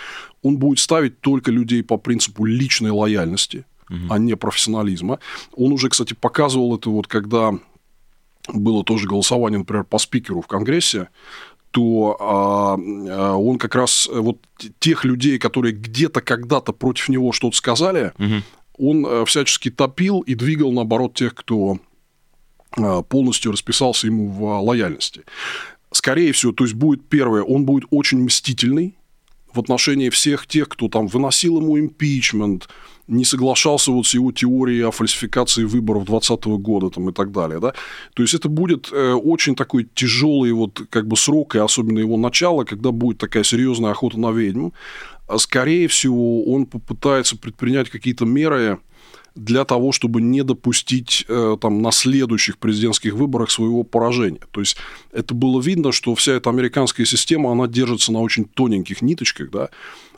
[0.43, 4.07] Он будет ставить только людей по принципу личной лояльности, mm-hmm.
[4.11, 5.19] а не профессионализма.
[5.55, 7.53] Он уже, кстати, показывал это вот, когда
[8.53, 11.09] было тоже голосование, например, по спикеру в Конгрессе,
[11.71, 14.39] то а, а, он как раз э, вот
[14.79, 18.43] тех людей, которые где-то когда-то против него что-то сказали, угу.
[18.79, 21.79] он э, всячески топил и двигал, наоборот, тех, кто а,
[23.09, 25.23] полностью расписался ему в а, лояльности.
[25.91, 28.99] Скорее всего, то есть будет первое, он будет очень мстительный
[29.53, 32.69] в отношении всех тех, кто там выносил ему импичмент,
[33.07, 37.59] не соглашался вот с его теорией о фальсификации выборов 2020 года там, и так далее.
[37.59, 37.73] Да?
[38.15, 42.19] То есть это будет э, очень такой тяжелый вот, как бы срок, и особенно его
[42.19, 44.69] начало, когда будет такая серьезная охота на ведьм.
[45.27, 48.79] А скорее всего, он попытается предпринять какие-то меры,
[49.39, 54.41] для того, чтобы не допустить э, там, на следующих президентских выборах своего поражения.
[54.51, 54.77] То есть
[55.13, 59.69] это было видно, что вся эта американская система, она держится на очень тоненьких ниточках, да,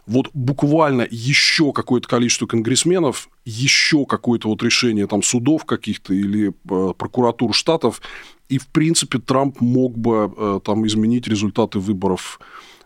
[0.07, 6.93] вот буквально еще какое-то количество конгрессменов, еще какое-то вот решение там судов каких-то или э,
[6.97, 8.01] прокуратур штатов,
[8.49, 12.41] и в принципе Трамп мог бы э, там изменить результаты выборов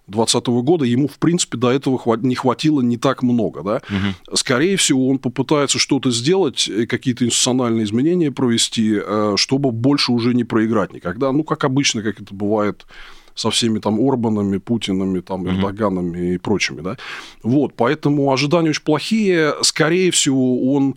[0.07, 3.63] 2020 года, ему, в принципе, до этого не хватило не так много.
[3.63, 3.77] Да?
[3.89, 4.37] Угу.
[4.37, 10.35] Скорее всего, он попытается что-то сделать, э, какие-то институциональные изменения провести, э, чтобы больше уже
[10.35, 11.33] не проиграть никогда.
[11.33, 12.87] Ну, как обычно, как это бывает
[13.35, 16.97] со всеми там Орбанами, Путинами, там, Эрдоганами mm и прочими, да.
[17.43, 19.55] Вот, поэтому ожидания очень плохие.
[19.63, 20.97] Скорее всего, он,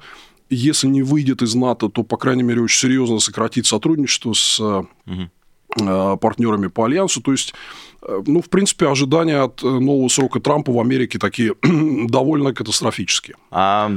[0.50, 5.30] если не выйдет из НАТО, то, по крайней мере, очень серьезно сократит сотрудничество с mm
[5.76, 7.22] партнерами по альянсу.
[7.22, 7.54] То есть,
[8.02, 11.56] ну, в принципе, ожидания от нового срока Трампа в Америке такие
[12.08, 13.36] довольно катастрофические.
[13.52, 13.92] А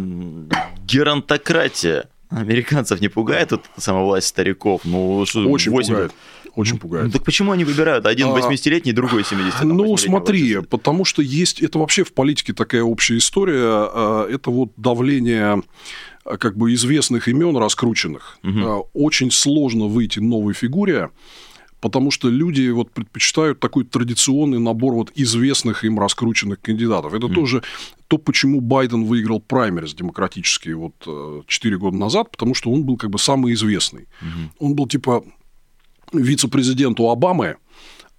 [0.85, 4.83] геронтократия американцев не пугает вот сама власть стариков?
[4.85, 5.93] Ну, что, Очень 8...
[5.93, 6.13] пугает.
[6.57, 7.07] Очень пугает.
[7.07, 11.63] Ну, так почему они выбирают один 80-летний, а, другой 70 Ну, смотри, потому что есть...
[11.63, 13.63] Это вообще в политике такая общая история.
[13.65, 15.63] А, это вот давление
[16.25, 18.39] а, как бы известных имен раскрученных.
[18.43, 18.91] Угу.
[18.95, 21.11] Очень сложно выйти новой фигуре,
[21.81, 27.15] потому что люди вот предпочитают такой традиционный набор вот известных им раскрученных кандидатов.
[27.15, 27.35] Это mm.
[27.35, 27.63] тоже
[28.09, 32.97] то, почему Байден выиграл праймерис демократические вот 4 э, года назад, потому что он был
[32.97, 34.09] как бы самый известный.
[34.21, 34.49] Mm-hmm.
[34.59, 35.25] Он был типа
[36.13, 37.57] вице-президенту Обамы,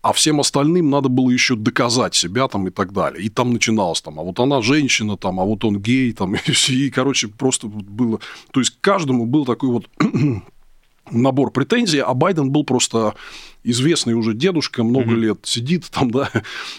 [0.02, 3.24] а всем остальным надо было еще доказать себя там и так далее.
[3.24, 6.74] И там начиналось там, а вот она женщина там, а вот он гей там, и,
[6.74, 8.20] и короче, просто было...
[8.52, 9.90] То есть, каждому был такой вот
[11.10, 13.16] набор претензий, а Байден был просто
[13.64, 15.20] известный уже дедушка, много mm-hmm.
[15.20, 16.30] лет сидит там, да,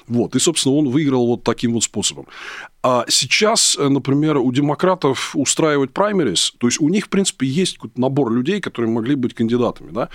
[0.08, 2.26] вот, и, собственно, он выиграл вот таким вот способом.
[2.82, 8.32] А сейчас, например, у демократов устраивать праймерис, то есть у них, в принципе, есть набор
[8.32, 10.08] людей, которые могли быть кандидатами, да,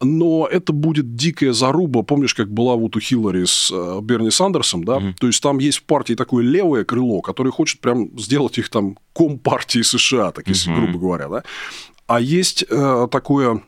[0.00, 2.02] но это будет дикая заруба.
[2.02, 4.98] Помнишь, как была вот у Хиллари с э, Берни Сандерсом, да?
[4.98, 5.14] Mm-hmm.
[5.18, 8.96] То есть там есть в партии такое левое крыло, которое хочет прям сделать их там
[9.12, 10.76] компартией США, так если mm-hmm.
[10.76, 11.42] грубо говоря, да?
[12.08, 13.62] А есть э, такое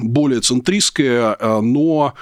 [0.00, 2.14] более центристское, э, но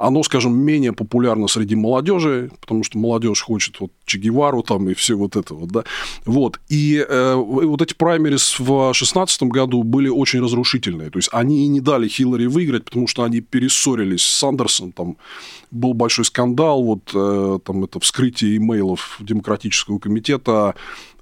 [0.00, 4.94] оно, скажем, менее популярно среди молодежи, потому что молодежь хочет вот Че Гевару там и
[4.94, 5.84] все вот это вот, да.
[6.24, 6.58] Вот.
[6.68, 11.10] И э, вот эти праймерис в 2016 году были очень разрушительные.
[11.10, 15.18] То есть, они и не дали Хиллари выиграть, потому что они перессорились с Сандерсом, там
[15.70, 20.74] был большой скандал, вот э, там это вскрытие имейлов Демократического комитета,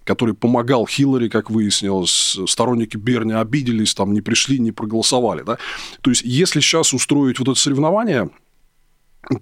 [0.08, 5.42] который помогал Хиллари, как выяснилось, сторонники Берни обиделись, там не пришли, не проголосовали.
[5.42, 5.58] Да?
[6.00, 8.30] То есть, если сейчас устроить вот это соревнование,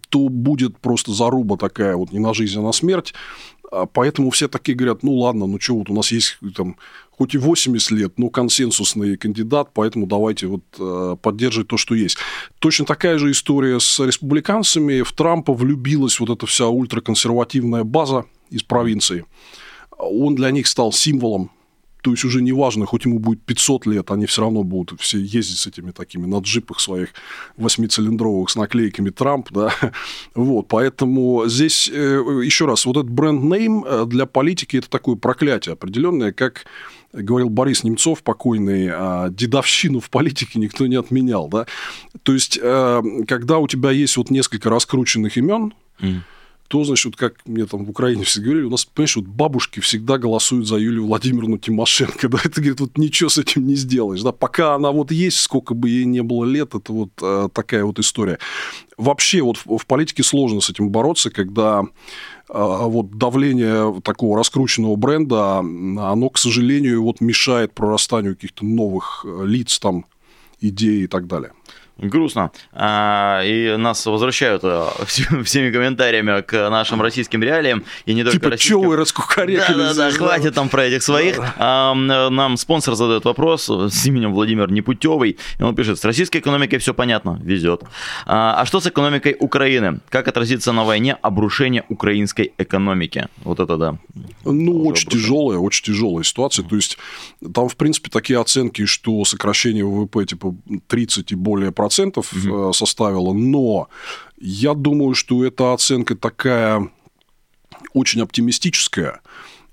[0.08, 3.14] то будет просто заруба такая вот не на жизнь, а на смерть.
[3.70, 6.76] А поэтому все такие говорят, ну ладно, ну что, вот у нас есть там
[7.12, 12.18] хоть и 80 лет, но консенсусный кандидат, поэтому давайте вот э, поддерживать то, что есть.
[12.58, 15.02] Точно такая же история с республиканцами.
[15.02, 19.24] В Трампа влюбилась вот эта вся ультраконсервативная база из провинции.
[19.98, 21.50] Он для них стал символом.
[22.06, 25.58] То есть уже неважно, хоть ему будет 500 лет, они все равно будут все ездить
[25.58, 27.08] с этими такими на джипах своих
[27.56, 29.74] восьмицилиндровых с наклейками Трамп, да,
[30.36, 35.72] вот, поэтому здесь, э, еще раз, вот этот бренд-нейм э, для политики это такое проклятие
[35.72, 36.66] определенное, как
[37.12, 41.66] говорил Борис Немцов, покойный, а, дедовщину в политике никто не отменял, да,
[42.22, 46.20] то есть, э, когда у тебя есть вот несколько раскрученных имен, mm
[46.68, 49.80] то, значит, вот как мне там в Украине все говорили, у нас, понимаешь, вот бабушки
[49.80, 54.22] всегда голосуют за Юлию Владимировну Тимошенко, да, это, говорит, вот ничего с этим не сделаешь,
[54.22, 57.84] да, пока она вот есть, сколько бы ей не было лет, это вот э, такая
[57.84, 58.38] вот история.
[58.96, 61.86] Вообще вот в, в политике сложно с этим бороться, когда э,
[62.48, 69.78] вот давление такого раскрученного бренда, оно, к сожалению, вот мешает прорастанию каких-то новых э, лиц
[69.78, 70.06] там,
[70.60, 71.52] идей и так далее.
[71.98, 72.50] Грустно.
[72.72, 77.84] А, и нас возвращают а, всеми комментариями к нашим российским реалиям.
[78.04, 78.80] И не только типа, российским.
[78.80, 79.78] Чего вы раскукарекали?
[79.78, 81.40] Да, да, да, хватит там про этих своих.
[81.56, 85.38] А, нам спонсор задает вопрос с именем Владимир Непутевый.
[85.58, 87.82] И он пишет, с российской экономикой все понятно, везет.
[88.26, 90.00] А, а что с экономикой Украины?
[90.10, 93.28] Как отразится на войне обрушение украинской экономики?
[93.42, 93.96] Вот это да.
[94.44, 96.62] Ну, очень тяжелая, очень тяжелая ситуация.
[96.62, 96.98] То есть,
[97.54, 100.54] там, в принципе, такие оценки, что сокращение ВВП типа
[100.88, 102.72] 30 и более процентов процентов угу.
[102.72, 103.88] составила, но
[104.40, 106.90] я думаю, что эта оценка такая
[107.94, 109.20] очень оптимистическая,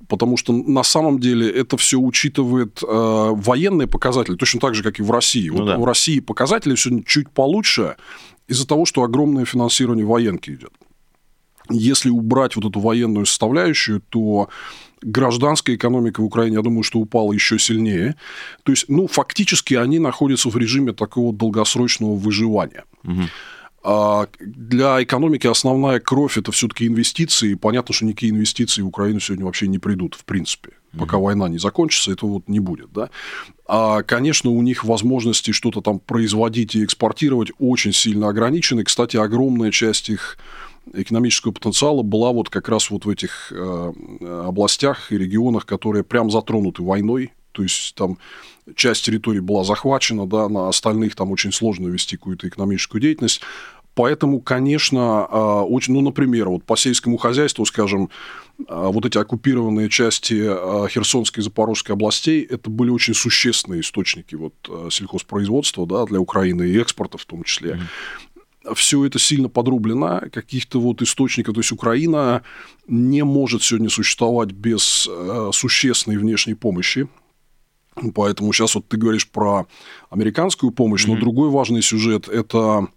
[0.07, 4.99] потому что на самом деле это все учитывает э, военные показатели, точно так же, как
[4.99, 5.49] и в России.
[5.49, 5.77] Ну, вот да.
[5.77, 7.95] У России показатели сегодня чуть получше
[8.47, 10.71] из-за того, что огромное финансирование военки идет.
[11.69, 14.49] Если убрать вот эту военную составляющую, то
[15.01, 18.15] гражданская экономика в Украине, я думаю, что упала еще сильнее.
[18.63, 22.85] То есть, ну, фактически они находятся в режиме такого долгосрочного выживания.
[23.03, 23.21] Угу.
[23.85, 27.51] А для экономики основная кровь это все-таки инвестиции.
[27.51, 30.71] И понятно, что никакие инвестиции в Украину сегодня вообще не придут, в принципе.
[30.97, 31.25] Пока угу.
[31.25, 32.93] война не закончится, этого вот не будет.
[32.93, 33.09] Да?
[33.67, 38.83] А, конечно, у них возможности что-то там производить и экспортировать очень сильно ограничены.
[38.83, 40.37] Кстати, огромная часть их
[40.91, 43.93] экономического потенциала была вот как раз вот в этих э,
[44.45, 47.31] областях и регионах, которые прям затронуты войной.
[47.51, 48.17] То есть там
[48.75, 53.41] часть территории была захвачена, да, на остальных там очень сложно вести какую-то экономическую деятельность.
[53.95, 58.09] Поэтому, конечно, а, очень, ну, например, вот по сельскому хозяйству, скажем,
[58.67, 60.33] а, вот эти оккупированные части
[60.89, 64.55] Херсонской и Запорожской областей, это были очень существенные источники вот
[64.91, 67.73] сельхозпроизводства да, для Украины и экспорта в том числе.
[67.73, 68.32] Mm-hmm.
[68.75, 71.55] Все это сильно подрублено, каких-то вот источников.
[71.55, 72.43] То есть Украина
[72.87, 75.09] не может сегодня существовать без
[75.51, 77.07] существенной внешней помощи.
[78.15, 79.67] Поэтому сейчас вот ты говоришь про
[80.09, 81.13] американскую помощь, mm-hmm.
[81.13, 82.87] но другой важный сюжет– это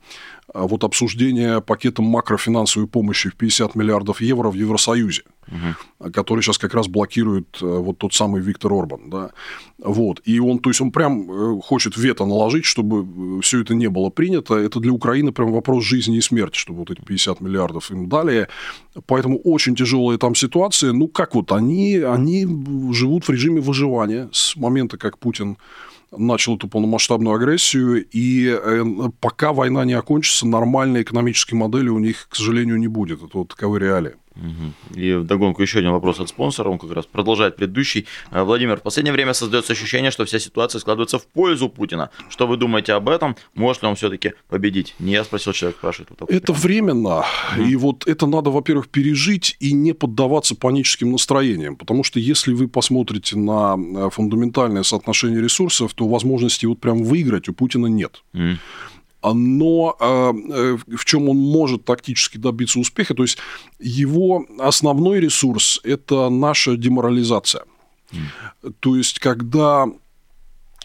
[0.55, 6.11] вот обсуждение пакета макрофинансовой помощи в 50 миллиардов евро в Евросоюзе, угу.
[6.13, 9.11] который сейчас как раз блокирует э, вот тот самый Виктор Орбан.
[9.11, 9.31] Да?
[9.79, 10.21] Вот.
[10.25, 13.89] И он, то есть он прям э, хочет вето наложить, чтобы э, все это не
[13.89, 14.55] было принято.
[14.55, 18.49] Это для Украины прям вопрос жизни и смерти, чтобы вот эти 50 миллиардов им дали.
[19.07, 20.93] Поэтому очень тяжелая там ситуация.
[20.93, 22.47] Ну, как вот они, они
[22.93, 25.59] живут в режиме выживания с момента, как Путин
[26.11, 28.85] начал эту полномасштабную агрессию, и э,
[29.21, 33.23] пока война не окончится, нормальной экономической модели у них, к сожалении, не будет.
[33.23, 34.15] Это вот таковы реалии.
[34.95, 38.07] И вдогонку еще один вопрос от спонсора, он как раз продолжает предыдущий.
[38.31, 42.11] Э, Владимир, в последнее время создается ощущение, что вся ситуация складывается в пользу Путина.
[42.29, 43.37] Что вы думаете об этом?
[43.55, 44.95] Может ли он все-таки победить?
[44.99, 46.11] Не я спросил, человек спрашивает.
[46.19, 47.25] Вот это временно.
[47.57, 47.63] Угу.
[47.63, 51.77] И вот это надо, во-первых, пережить и не поддаваться паническим настроениям.
[51.77, 57.49] Потому что если вы посмотрите на э, фундаментальное соотношение ресурсов, то возможности вот прям выиграть
[57.49, 58.23] у Путина нет.
[58.35, 58.59] Угу
[59.35, 63.39] но а, э, в чем он может тактически добиться успеха, то есть
[63.79, 67.65] его основной ресурс– это наша деморализация.
[68.13, 68.75] Mm.
[68.81, 69.87] То есть, когда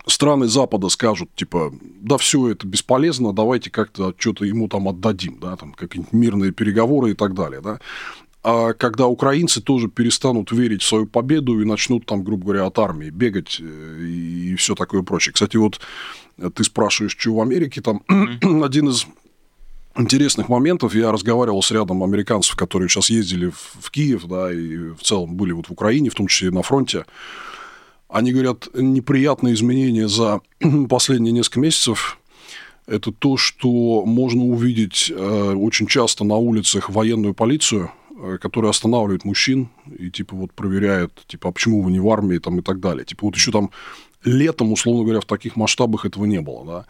[0.06, 5.56] страны Запада скажут, типа, да все это бесполезно, давайте как-то что-то ему там отдадим, да,
[5.56, 7.80] там какие-нибудь мирные переговоры и так далее, да,
[8.42, 13.10] когда украинцы тоже перестанут верить в свою победу и начнут там, грубо говоря, от армии
[13.10, 15.34] бегать э, и все такое прочее.
[15.34, 15.80] Кстати, вот
[16.56, 18.64] ты спрашиваешь, что в Америке, там mm-hmm.
[18.66, 19.06] один из
[19.96, 20.96] интересных моментов.
[20.96, 25.36] Я разговаривал с рядом американцев, которые сейчас ездили в, в Киев, да, и в целом
[25.36, 27.06] были вот в Украине, в том числе и на фронте.
[28.10, 30.42] Они говорят, неприятные изменения за
[30.90, 32.18] последние несколько месяцев–
[32.88, 39.26] это то, что можно увидеть э, очень часто на улицах военную полицию, э, которая останавливает
[39.26, 42.80] мужчин и типа вот проверяет, типа, а почему вы не в армии там и так
[42.80, 43.06] далее.
[43.06, 43.72] Типа вот еще там
[44.24, 46.86] летом, условно говоря, в таких масштабах этого не было, да.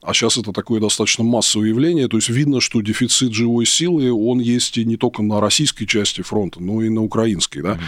[0.00, 2.06] А сейчас это такое достаточно массовое явление.
[2.06, 6.22] То есть видно, что дефицит живой силы, он есть и не только на российской части
[6.22, 7.62] фронта, но и на украинской.
[7.62, 7.72] Да?
[7.72, 7.80] Mm-hmm.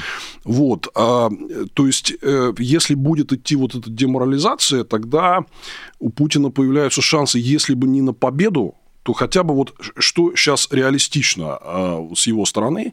[0.45, 0.89] Вот.
[0.97, 1.31] А,
[1.75, 5.45] то есть, э, если будет идти вот эта деморализация, тогда
[6.01, 10.69] у Путина появляются шансы, если бы не на победу, то хотя бы вот что сейчас
[10.71, 12.93] реалистично э, с его стороны,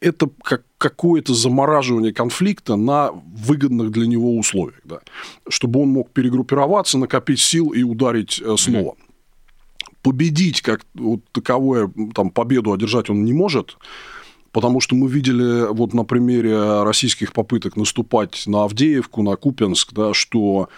[0.00, 5.00] это как какое-то замораживание конфликта на выгодных для него условиях, да,
[5.48, 8.92] чтобы он мог перегруппироваться, накопить сил и ударить э, снова.
[8.92, 9.92] Mm-hmm.
[10.02, 13.76] Победить как вот таковое, там, победу одержать он не может,
[14.52, 20.14] потому что мы видели вот на примере российских попыток наступать на Авдеевку, на Купенск, да,
[20.14, 20.68] что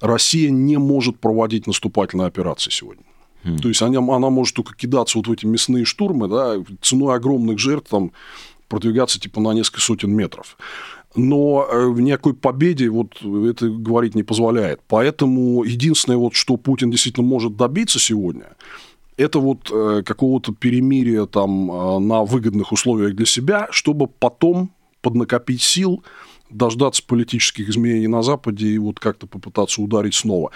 [0.00, 3.02] Россия не может проводить наступательные операции сегодня.
[3.44, 3.60] Mm.
[3.60, 7.58] То есть она, она может только кидаться вот в эти мясные штурмы, да, ценой огромных
[7.58, 8.12] жертв, там,
[8.68, 10.56] продвигаться типа на несколько сотен метров.
[11.14, 14.80] Но э, в никакой победе вот это говорить не позволяет.
[14.88, 18.56] Поэтому единственное, вот, что Путин действительно может добиться сегодня,
[19.16, 24.70] это вот э, какого-то перемирия там э, на выгодных условиях для себя, чтобы потом
[25.00, 26.04] поднакопить сил,
[26.50, 30.50] дождаться политических изменений на Западе и вот как-то попытаться ударить снова.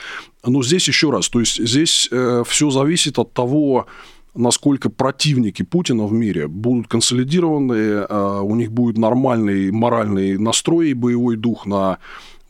[0.44, 3.86] Но здесь еще раз, то есть здесь э, все зависит от того,
[4.34, 10.94] насколько противники Путина в мире будут консолидированы, а, у них будет нормальный моральный настрой и
[10.94, 11.98] боевой дух на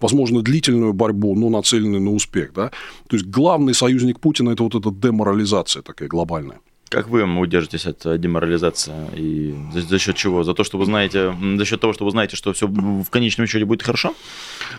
[0.01, 2.53] возможно, длительную борьбу, но нацеленную на успех.
[2.55, 2.71] Да?
[3.09, 6.59] То есть главный союзник Путина– это вот эта деморализация такая глобальная.
[6.93, 8.93] Как вы удержитесь от э, деморализации?
[9.17, 10.45] И за, за счет чего?
[10.45, 13.47] За то, что вы знаете, за счет того, что вы знаете, что все в конечном
[13.47, 14.15] счете будет хорошо?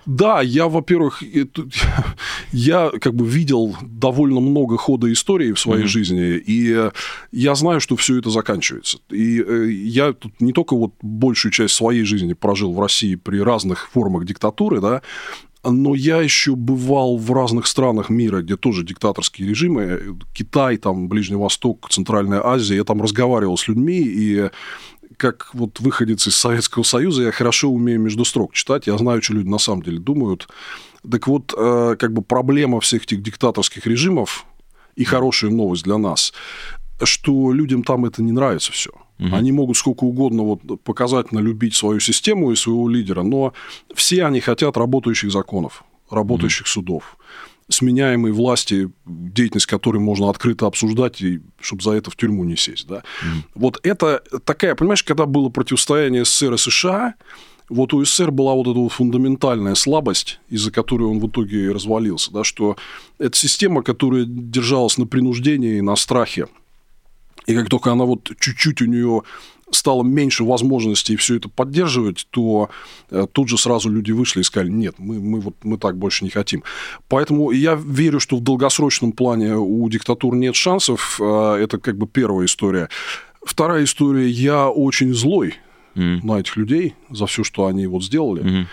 [0.05, 1.23] Да, я, во-первых,
[2.51, 5.87] я как бы видел довольно много хода истории в своей mm-hmm.
[5.87, 6.91] жизни, и
[7.31, 8.99] я знаю, что все это заканчивается.
[9.09, 13.39] И э, я тут не только вот большую часть своей жизни прожил в России при
[13.39, 15.01] разных формах диктатуры, да,
[15.63, 20.17] но я еще бывал в разных странах мира, где тоже диктаторские режимы.
[20.33, 22.75] Китай, там, Ближний Восток, Центральная Азия.
[22.75, 24.49] Я там разговаривал с людьми, и
[25.17, 29.33] как вот выходец из Советского Союза, я хорошо умею между строк читать, я знаю, что
[29.33, 30.47] люди на самом деле думают.
[31.09, 34.45] Так вот, э, как бы проблема всех этих диктаторских режимов,
[34.95, 36.33] и хорошая новость для нас,
[37.03, 38.91] что людям там это не нравится все.
[39.19, 39.35] Угу.
[39.35, 43.53] Они могут сколько угодно вот показательно любить свою систему и своего лидера, но
[43.93, 46.69] все они хотят работающих законов, работающих угу.
[46.69, 47.17] судов,
[47.69, 52.87] сменяемой власти, деятельность которой можно открыто обсуждать, и чтобы за это в тюрьму не сесть.
[52.87, 52.97] Да?
[52.97, 53.43] Mm.
[53.55, 57.13] Вот это такая, понимаешь, когда было противостояние СССР и США,
[57.69, 62.31] вот у СССР была вот эта вот фундаментальная слабость, из-за которой он в итоге развалился,
[62.31, 62.75] да, что
[63.17, 66.47] это система, которая держалась на принуждении и на страхе.
[67.45, 69.23] И как только она вот чуть-чуть у нее
[69.71, 72.69] стало меньше возможностей все это поддерживать, то
[73.09, 76.23] э, тут же сразу люди вышли и сказали, нет, мы, мы, вот, мы так больше
[76.23, 76.63] не хотим.
[77.07, 81.19] Поэтому я верю, что в долгосрочном плане у диктатур нет шансов.
[81.19, 82.89] Э, это как бы первая история.
[83.43, 85.55] Вторая история, я очень злой
[85.95, 86.19] mm.
[86.23, 88.43] на этих людей за все, что они вот сделали.
[88.43, 88.65] Mm-hmm.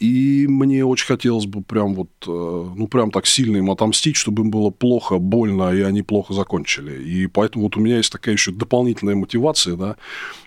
[0.00, 2.30] И мне очень хотелось бы прям вот, э,
[2.74, 7.04] ну, прям так сильно им отомстить, чтобы им было плохо, больно, и они плохо закончили.
[7.04, 9.96] И поэтому вот у меня есть такая еще дополнительная мотивация, да.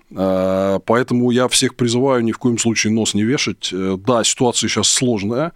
[0.09, 3.69] Э, поэтому я всех призываю ни в коем случае нос не вешать.
[3.71, 5.53] Э, да, ситуация сейчас сложная.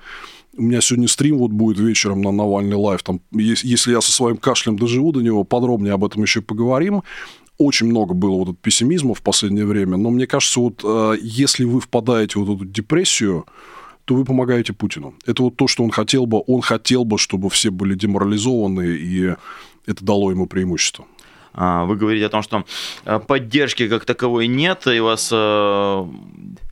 [0.55, 3.01] У меня сегодня стрим вот будет вечером на Навальный Live.
[3.01, 7.01] Там, если я со своим кашлем доживу до него, подробнее об этом еще поговорим
[7.59, 10.85] очень много было вот этого пессимизма в последнее время, но мне кажется, вот
[11.19, 13.47] если вы впадаете в вот эту депрессию,
[14.07, 15.13] то вы помогаете Путину.
[15.25, 16.41] Это вот то, что он хотел бы.
[16.47, 19.35] Он хотел бы, чтобы все были деморализованы, и
[19.85, 21.05] это дало ему преимущество.
[21.53, 22.63] А, вы говорите о том, что
[23.03, 26.05] э, поддержки как таковой нет, и вас э,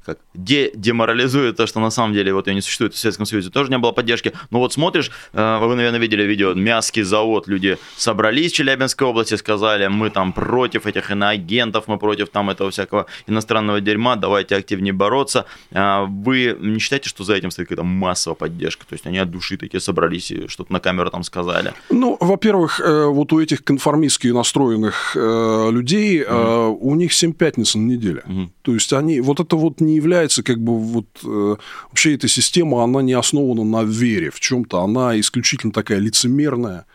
[0.06, 3.50] как де деморализует то, что на самом деле вот ее не существует в Советском Союзе,
[3.50, 4.34] тоже не было поддержки.
[4.52, 9.36] Но вот смотришь, э, вы, наверное, видели видео, Мяский завод, люди собрались в Челябинской области,
[9.36, 14.94] сказали, мы там против этих иноагентов, мы против там этого всякого иностранного дерьма, давайте активнее
[14.94, 15.46] бороться.
[15.74, 18.86] А вы не считаете, что за этим стоит какая-то массовая поддержка?
[18.88, 21.74] То есть они от души такие собрались и что-то на камеру там сказали?
[21.90, 26.78] Ну, во-первых, э, вот у этих конформистски настроенных э, людей, mm-hmm.
[26.80, 28.24] у них 7 пятниц на неделю.
[28.28, 28.50] Mm-hmm.
[28.62, 31.56] То есть они, вот это вот не является как бы вот э,
[31.90, 36.86] вообще эта система, она не основана на вере в чем-то, она исключительно такая лицемерная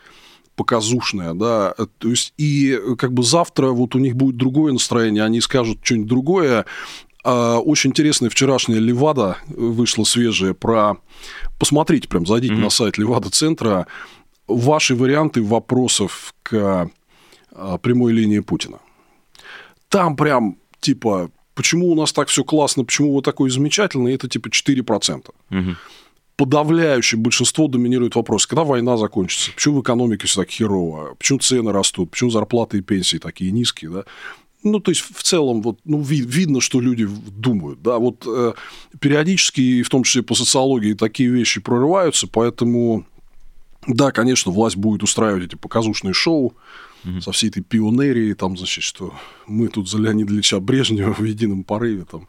[0.55, 5.41] показушная, да, то есть и как бы завтра вот у них будет другое настроение, они
[5.41, 6.65] скажут что-нибудь другое.
[7.23, 10.97] А, очень интересная вчерашняя Левада вышла свежая про...
[11.59, 12.63] Посмотрите, прям зайдите mm-hmm.
[12.63, 13.87] на сайт Левада-центра.
[14.47, 16.89] Ваши варианты вопросов к
[17.81, 18.79] прямой линии Путина.
[19.89, 24.47] Там прям типа почему у нас так все классно, почему вы такой замечательный, это типа
[24.47, 25.29] 4%.
[25.49, 25.75] Угу.
[26.37, 31.71] Подавляющее большинство доминирует вопрос, когда война закончится, почему в экономике все так херово, почему цены
[31.71, 34.03] растут, почему зарплаты и пенсии такие низкие, да?
[34.63, 37.81] Ну, то есть, в целом, вот, ну, ви- видно, что люди думают.
[37.81, 37.97] Да?
[37.97, 38.53] Вот, э,
[38.99, 43.05] периодически, в том числе по социологии, такие вещи прорываются, поэтому,
[43.87, 46.53] да, конечно, власть будет устраивать эти показушные шоу,
[47.03, 47.21] угу.
[47.21, 49.13] со всей этой пионерией, там, значит, что
[49.47, 52.05] мы тут за Леонида Ильича Брежнева в едином порыве.
[52.09, 52.27] Там.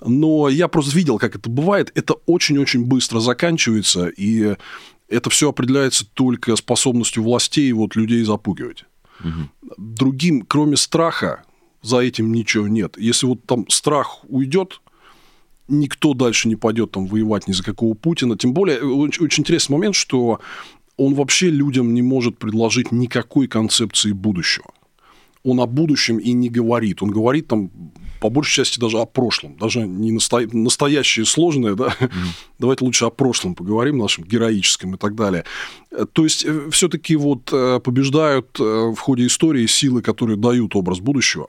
[0.00, 1.90] Но я просто видел, как это бывает.
[1.94, 4.56] Это очень-очень быстро заканчивается, и
[5.08, 8.84] это все определяется только способностью властей вот людей запугивать.
[9.20, 9.74] Угу.
[9.76, 11.44] Другим, кроме страха,
[11.82, 12.96] за этим ничего нет.
[12.98, 14.80] Если вот там страх уйдет,
[15.68, 18.36] никто дальше не пойдет там воевать ни за какого Путина.
[18.36, 20.40] Тем более, очень, очень интересный момент, что
[20.96, 24.70] он вообще людям не может предложить никакой концепции будущего.
[25.42, 27.02] Он о будущем и не говорит.
[27.02, 27.70] Он говорит там
[28.24, 30.40] по большей части даже о прошлом, даже не насто...
[30.52, 32.08] настоящее сложное, да, mm.
[32.58, 35.44] давайте лучше о прошлом поговорим, нашем героическом и так далее.
[36.14, 41.00] То есть, э, все-таки вот э, побеждают э, в ходе истории силы, которые дают образ
[41.00, 41.48] будущего.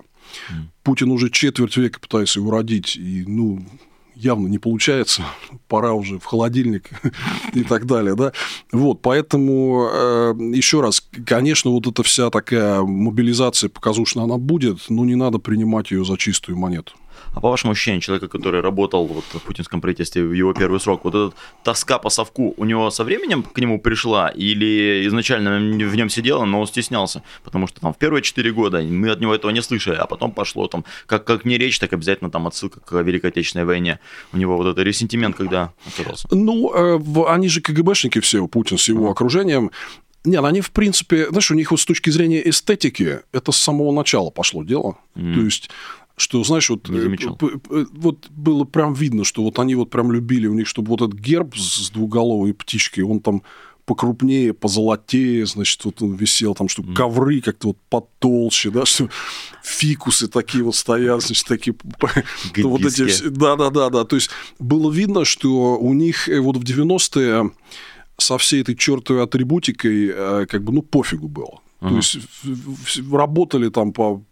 [0.50, 0.56] Mm.
[0.84, 3.66] Путин уже четверть века пытается его родить, и, ну,
[4.16, 5.24] явно не получается,
[5.68, 6.89] пора уже в холодильник
[7.53, 8.32] и так далее, да.
[8.72, 15.05] Вот, поэтому э, еще раз, конечно, вот эта вся такая мобилизация показушная, она будет, но
[15.05, 16.93] не надо принимать ее за чистую монету.
[17.34, 21.03] А по вашему ощущению, человека, который работал вот в путинском правительстве в его первый срок,
[21.03, 25.95] вот эта тоска по совку у него со временем к нему пришла или изначально в
[25.95, 27.24] нем сидела, но он стеснялся?
[27.43, 30.32] Потому что там в первые четыре года мы от него этого не слышали, а потом
[30.32, 33.99] пошло там, как, как не речь, так обязательно там отсылка к Великой Отечественной войне.
[34.34, 36.28] У него вот этот ресентимент, когда оказался.
[36.32, 39.72] Ну, э, они же КГБшники все, Путин с его окружением.
[40.26, 43.91] Нет, они, в принципе, знаешь, у них вот с точки зрения эстетики это с самого
[43.91, 44.97] начала пошло дело.
[45.16, 45.34] Mm.
[45.36, 45.70] То есть
[46.18, 50.53] что, знаешь, вот, э, вот было прям видно, что вот они вот прям любили у
[50.53, 53.43] них, чтобы вот этот герб с двуголовой птичкой, он там
[53.86, 56.93] покрупнее, позолотее, значит, вот он висел там, что mm.
[56.95, 59.09] ковры как-то вот потолще, да, что
[59.63, 61.76] фикусы такие вот стоят, значит, такие...
[62.63, 64.05] вот эти, да, да, да, да.
[64.05, 67.51] То есть было видно, что у них э, вот в 90-е
[68.18, 71.59] со всей этой чертовой атрибутикой э, как бы, ну, пофигу было.
[71.80, 72.18] То есть
[73.12, 74.24] работали там по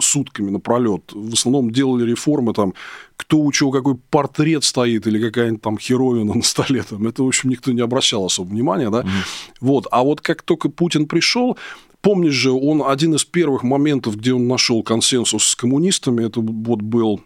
[0.00, 1.12] сутками напролет.
[1.12, 2.74] В основном делали реформы, там,
[3.16, 6.82] кто у чего какой портрет стоит или какая-нибудь там херовина на столе.
[6.82, 7.06] Там.
[7.06, 8.90] Это, в общем, никто не обращал особо внимания.
[8.90, 9.02] Да?
[9.02, 9.56] Mm-hmm.
[9.60, 9.86] Вот.
[9.90, 11.56] А вот как только Путин пришел,
[12.00, 16.80] Помнишь же, он один из первых моментов, где он нашел консенсус с коммунистами, это вот
[16.80, 17.20] был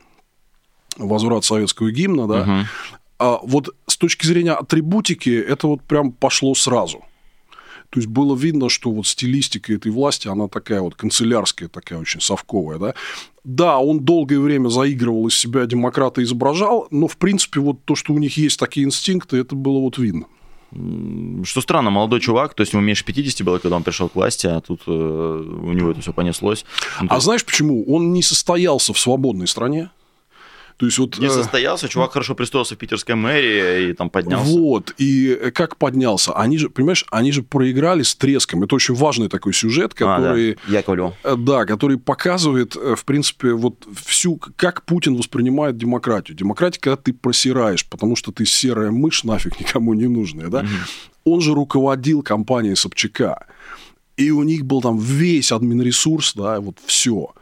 [0.97, 2.41] возврат советского гимна, да.
[2.41, 2.67] Угу.
[3.19, 7.05] А вот с точки зрения атрибутики это вот прям пошло сразу.
[7.93, 12.22] То есть было видно, что вот стилистика этой власти, она такая вот канцелярская, такая очень
[12.22, 12.95] совковая, да.
[13.45, 18.14] Да, он долгое время заигрывал из себя демократа, изображал, но, в принципе, вот то, что
[18.14, 20.24] у них есть такие инстинкты, это было вот видно.
[21.45, 24.47] Что странно, молодой чувак, то есть ему меньше 50 было, когда он пришел к власти,
[24.47, 26.64] а тут э, у него это все понеслось.
[27.03, 27.84] Ну, а знаешь почему?
[27.84, 29.90] Он не состоялся в свободной стране.
[30.77, 34.51] То есть вот, не э, состоялся, чувак хорошо пристроился в питерской мэрии и там поднялся.
[34.51, 36.33] Вот, и как поднялся?
[36.33, 38.62] Они же, понимаешь, они же проиграли с треском.
[38.62, 40.53] Это очень важный такой сюжет, который...
[40.53, 40.79] А, да.
[40.79, 41.14] Яковлев.
[41.25, 46.37] Э, да, который показывает, э, в принципе, вот всю, как Путин воспринимает демократию.
[46.37, 50.61] Демократия, когда ты просираешь, потому что ты серая мышь, нафиг никому не нужная, да?
[50.61, 51.33] Угу.
[51.35, 53.47] Он же руководил компанией Собчака.
[54.16, 57.33] И у них был там весь админресурс, да, вот все.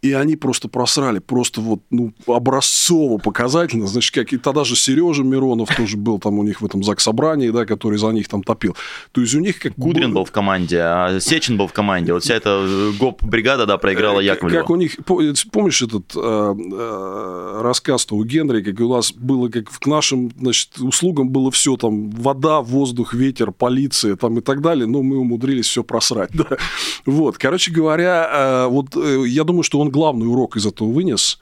[0.00, 3.86] И они просто просрали, просто вот, ну, образцово показательно.
[3.86, 7.50] Значит, как и тогда же Сережа Миронов тоже был там у них в этом ЗАГС-собрании,
[7.50, 8.76] да, который за них там топил.
[9.12, 9.72] То есть у них как...
[9.76, 12.12] Гудрин был в команде, а Сечин был в команде.
[12.12, 14.60] Вот вся эта э, ГОП-бригада, да, проиграла э, Яковлева.
[14.60, 14.96] Как у них...
[15.04, 20.78] Помнишь этот э, э, рассказ-то у Генри, как у нас было, как к нашим, значит,
[20.78, 25.66] услугам было все там, вода, воздух, ветер, полиция там и так далее, но мы умудрились
[25.66, 26.56] все просрать, да.
[27.04, 31.38] Вот, короче говоря, э, вот э, я думаю, что он главный урок из этого вынес,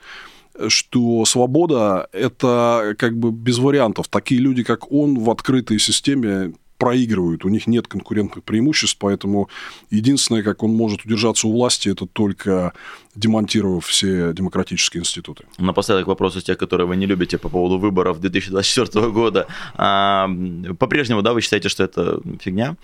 [0.69, 4.09] что свобода– это как бы без вариантов.
[4.09, 9.49] Такие люди, как он, в открытой системе проигрывают, у них нет конкурентных преимуществ, поэтому
[9.91, 12.73] единственное, как он может удержаться у власти, это только
[13.15, 15.45] демонтировав все демократические институты.
[15.59, 19.47] Напоследок вопрос из тех, которые вы не любите по поводу выборов 2024 года.
[19.75, 20.29] А,
[20.79, 22.77] по-прежнему, да, вы считаете, что это фигня?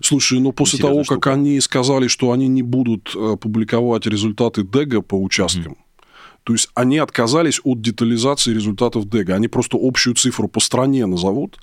[0.00, 1.20] Слушай, ну после того, штука.
[1.20, 5.76] как они сказали, что они не будут э, публиковать результаты ДЭГа по участкам, mm
[6.44, 9.34] то есть они отказались от детализации результатов ДЭГа.
[9.34, 11.58] Они просто общую цифру по стране назовут,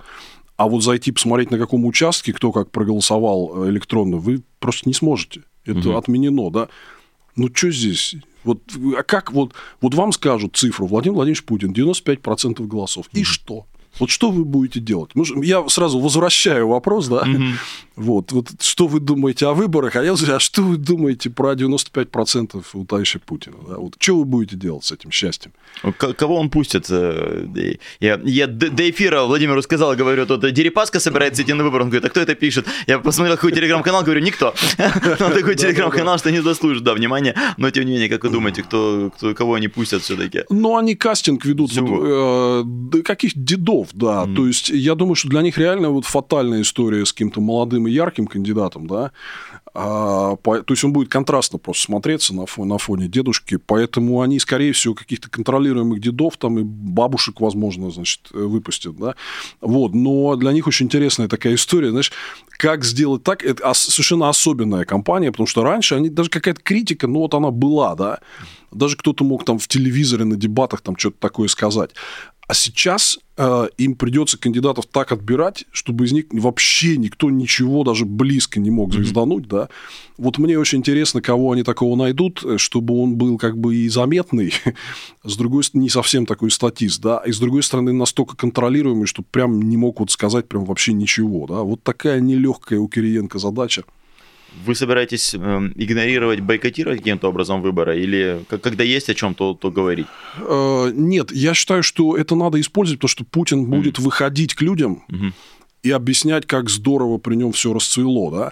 [0.61, 4.93] а вот зайти посмотреть, на каком участке кто как проголосовал э, электронно, вы просто не
[4.93, 5.41] сможете.
[5.65, 5.97] Это угу.
[5.97, 6.67] отменено, да.
[7.35, 8.15] Ну, что здесь?
[8.43, 8.61] Вот,
[8.95, 13.07] а как вот, вот вам скажут цифру Владимир Владимирович Путин, 95% голосов.
[13.11, 13.65] И что?
[13.99, 15.11] Вот что вы будете делать?
[15.43, 17.21] Я сразу возвращаю вопрос, да?
[17.21, 17.43] Угу.
[17.97, 22.63] Вот, вот что вы думаете о выборах, а я а что вы думаете про 95%
[22.73, 23.57] у товарища Путина?
[23.67, 23.75] Да?
[23.75, 25.51] Вот, что вы будете делать с этим счастьем?
[25.97, 26.87] Кого он пустит?
[26.89, 27.45] Э,
[27.99, 31.83] я, я до эфира Владимиру сказал, говорю, тут Дерипаска собирается идти на выборы.
[31.83, 32.65] Он говорит, а кто это пишет?
[32.87, 34.55] Я посмотрел, какой телеграм-канал, говорю, никто.
[34.77, 37.35] Он такой телеграм-канал, что не заслужит, да, внимания.
[37.57, 40.43] Но, тем не менее, как вы думаете, кто, кто, кого они пустят все-таки?
[40.49, 41.71] Ну, они кастинг ведут.
[41.77, 42.63] Э,
[43.03, 44.25] каких дедов, да.
[44.35, 47.91] То есть, я думаю, что для них реально вот фатальная история с каким-то молодым и
[47.91, 49.11] ярким кандидатом, да.
[49.73, 54.21] А, по, то есть он будет контрастно просто смотреться на фоне, на фоне дедушки, поэтому
[54.21, 59.15] они, скорее всего, каких-то контролируемых дедов там и бабушек, возможно, значит, выпустят, да,
[59.61, 62.11] вот, но для них очень интересная такая история, знаешь,
[62.49, 67.19] как сделать так, это совершенно особенная компания, потому что раньше они, даже какая-то критика, ну,
[67.19, 68.19] вот она была, да,
[68.71, 71.91] даже кто-то мог там в телевизоре на дебатах там что-то такое сказать.
[72.47, 78.05] А сейчас э, им придется кандидатов так отбирать, чтобы из них вообще никто ничего даже
[78.05, 79.49] близко не мог звездануть, mm-hmm.
[79.49, 79.69] да.
[80.17, 84.53] Вот мне очень интересно, кого они такого найдут, чтобы он был как бы и заметный,
[85.23, 89.23] с другой стороны, не совсем такой статист, да, и с другой стороны, настолько контролируемый, что
[89.23, 91.61] прям не мог вот сказать прям вообще ничего, да.
[91.61, 93.83] Вот такая нелегкая у Кириенко задача.
[94.65, 95.37] Вы собираетесь э,
[95.75, 97.99] игнорировать, бойкотировать каким-то образом выборы?
[97.99, 100.07] Или когда есть о чем, то, то говорить?
[100.37, 104.01] Э, нет, я считаю, что это надо использовать, потому что Путин будет mm.
[104.01, 105.33] выходить к людям mm-hmm.
[105.83, 108.31] и объяснять, как здорово при нем все расцвело.
[108.31, 108.51] Да?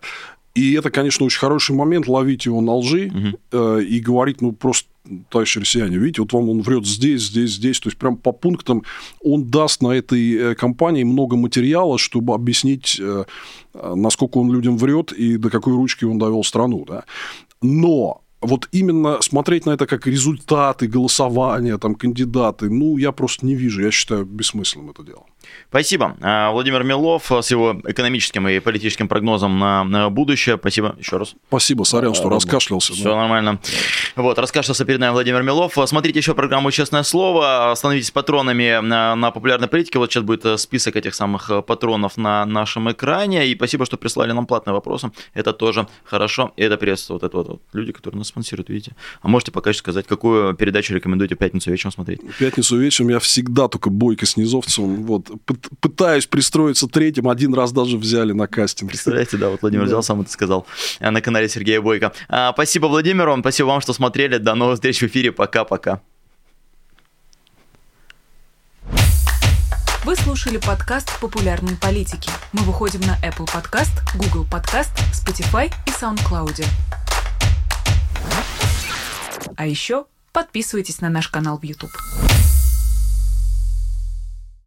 [0.56, 3.39] И это, конечно, очень хороший момент ловить его на лжи угу.
[3.52, 4.89] э, и говорить, ну, просто,
[5.30, 7.80] товарищи россияне, видите, вот вам он врет здесь, здесь, здесь.
[7.80, 8.84] То есть, прям по пунктам
[9.22, 13.24] он даст на этой э, компании много материала, чтобы объяснить, э,
[13.74, 16.86] насколько он людям врет и до какой ручки он довел страну.
[16.88, 17.03] Да?
[17.62, 23.55] Но вот именно смотреть на это как результаты голосования, там, кандидаты, ну, я просто не
[23.55, 23.82] вижу.
[23.82, 25.26] Я считаю бессмысленным это дело.
[25.70, 26.18] Спасибо.
[26.22, 30.58] А, Владимир Милов с его экономическим и политическим прогнозом на будущее.
[30.58, 31.36] Спасибо еще раз.
[31.48, 32.94] Спасибо, сорян, что раскашлялся.
[32.94, 33.16] Все да.
[33.16, 33.60] нормально.
[34.16, 35.78] Вот, раскашлялся перед нами Владимир Милов.
[35.86, 37.74] Смотрите еще программу «Честное слово».
[37.76, 40.00] Становитесь патронами на, на популярной политике.
[40.00, 43.48] Вот сейчас будет э, список этих самых э, патронов на нашем экране.
[43.48, 45.12] И спасибо, что прислали нам платные вопросы.
[45.34, 46.52] Это тоже хорошо.
[46.58, 48.96] И это приветствует вот это вот, вот люди, которые нас спонсируют, видите.
[49.22, 52.22] А можете пока что сказать, какую передачу рекомендуете пятницу вечером смотреть?
[52.38, 55.04] Пятницу вечером я всегда только бойко с Низовцевым.
[55.06, 55.29] Вот,
[55.80, 58.92] пытаюсь пристроиться третьим, один раз даже взяли на кастинг.
[58.92, 59.88] Представляете, да, вот Владимир да.
[59.88, 60.66] взял, сам это сказал
[61.00, 62.12] э, на канале Сергея Бойко.
[62.28, 64.38] А, спасибо Владимиру, спасибо вам, что смотрели.
[64.38, 65.32] До новых встреч в эфире.
[65.32, 66.02] Пока-пока.
[70.06, 72.32] Вы слушали подкаст «Популярные политики».
[72.54, 76.66] Мы выходим на Apple Podcast, Google Podcast, Spotify и SoundCloud.
[79.56, 81.92] А еще подписывайтесь на наш канал в YouTube.